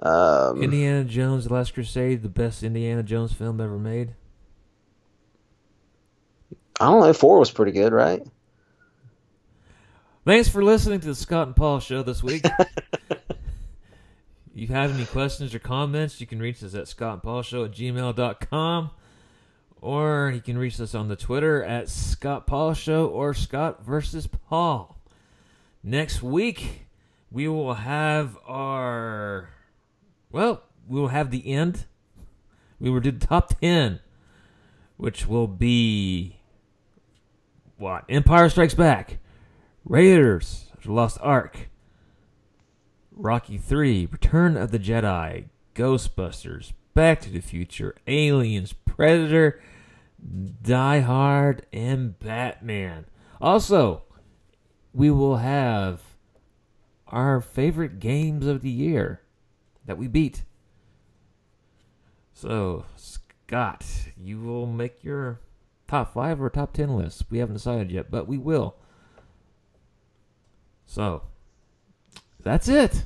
Um, 0.00 0.62
Indiana 0.62 1.04
Jones: 1.04 1.44
The 1.44 1.52
Last 1.52 1.74
Crusade, 1.74 2.22
the 2.22 2.30
best 2.30 2.62
Indiana 2.62 3.02
Jones 3.02 3.34
film 3.34 3.60
ever 3.60 3.78
made. 3.78 4.14
I 6.80 6.86
don't 6.86 7.00
know. 7.00 7.12
Four 7.12 7.38
was 7.38 7.50
pretty 7.50 7.72
good, 7.72 7.92
right? 7.92 8.22
Thanks 10.24 10.48
for 10.48 10.64
listening 10.64 11.00
to 11.00 11.08
the 11.08 11.14
Scott 11.14 11.48
and 11.48 11.56
Paul 11.56 11.78
show 11.78 12.02
this 12.02 12.22
week. 12.22 12.42
you 14.54 14.68
have 14.68 14.94
any 14.94 15.04
questions 15.04 15.54
or 15.54 15.58
comments, 15.58 16.22
you 16.22 16.26
can 16.26 16.38
reach 16.38 16.62
us 16.62 16.74
at 16.74 16.86
scottandpaulshow 16.86 17.66
at 17.66 17.72
gmail.com 17.72 18.90
or 19.84 20.32
you 20.34 20.40
can 20.40 20.56
reach 20.56 20.80
us 20.80 20.94
on 20.94 21.08
the 21.08 21.16
Twitter 21.16 21.62
at 21.62 21.90
Scott 21.90 22.46
Paul 22.46 22.72
Show 22.72 23.06
or 23.06 23.34
Scott 23.34 23.84
versus 23.84 24.26
Paul. 24.26 24.96
Next 25.82 26.22
week, 26.22 26.86
we 27.30 27.48
will 27.48 27.74
have 27.74 28.38
our, 28.46 29.50
well, 30.32 30.62
we 30.88 30.98
will 30.98 31.08
have 31.08 31.30
the 31.30 31.52
end. 31.52 31.84
We 32.80 32.88
will 32.88 33.00
do 33.00 33.10
the 33.10 33.26
top 33.26 33.60
10, 33.60 34.00
which 34.96 35.26
will 35.26 35.48
be 35.48 36.40
what? 37.76 38.04
Empire 38.08 38.48
Strikes 38.48 38.74
Back. 38.74 39.18
Raiders 39.84 40.70
the 40.82 40.92
Lost 40.92 41.18
Ark, 41.20 41.68
Rocky 43.12 43.58
3, 43.58 44.08
Return 44.10 44.56
of 44.56 44.70
the 44.70 44.78
Jedi, 44.78 45.46
Ghostbusters, 45.74 46.72
Back 46.94 47.20
to 47.22 47.30
the 47.30 47.40
Future, 47.40 47.96
Aliens, 48.06 48.72
Predator, 48.72 49.60
Die 50.62 51.00
Hard, 51.00 51.66
and 51.72 52.18
Batman. 52.18 53.06
Also, 53.40 54.04
we 54.92 55.10
will 55.10 55.36
have 55.36 56.00
our 57.08 57.40
favorite 57.40 57.98
games 57.98 58.46
of 58.46 58.62
the 58.62 58.70
year 58.70 59.20
that 59.86 59.98
we 59.98 60.08
beat. 60.08 60.44
So, 62.32 62.84
Scott, 62.96 63.84
you 64.16 64.40
will 64.40 64.66
make 64.66 65.04
your 65.04 65.40
top 65.86 66.14
five 66.14 66.40
or 66.40 66.48
top 66.48 66.72
ten 66.72 66.96
list. 66.96 67.24
We 67.30 67.38
haven't 67.38 67.54
decided 67.54 67.90
yet, 67.90 68.10
but 68.10 68.26
we 68.26 68.38
will. 68.38 68.76
So, 70.86 71.22
that's 72.42 72.68
it. 72.68 73.04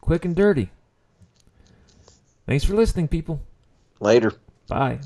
Quick 0.00 0.24
and 0.24 0.34
dirty. 0.34 0.70
Thanks 2.46 2.64
for 2.64 2.74
listening, 2.74 3.08
people. 3.08 3.40
Later. 4.00 4.34
Bye. 4.70 5.00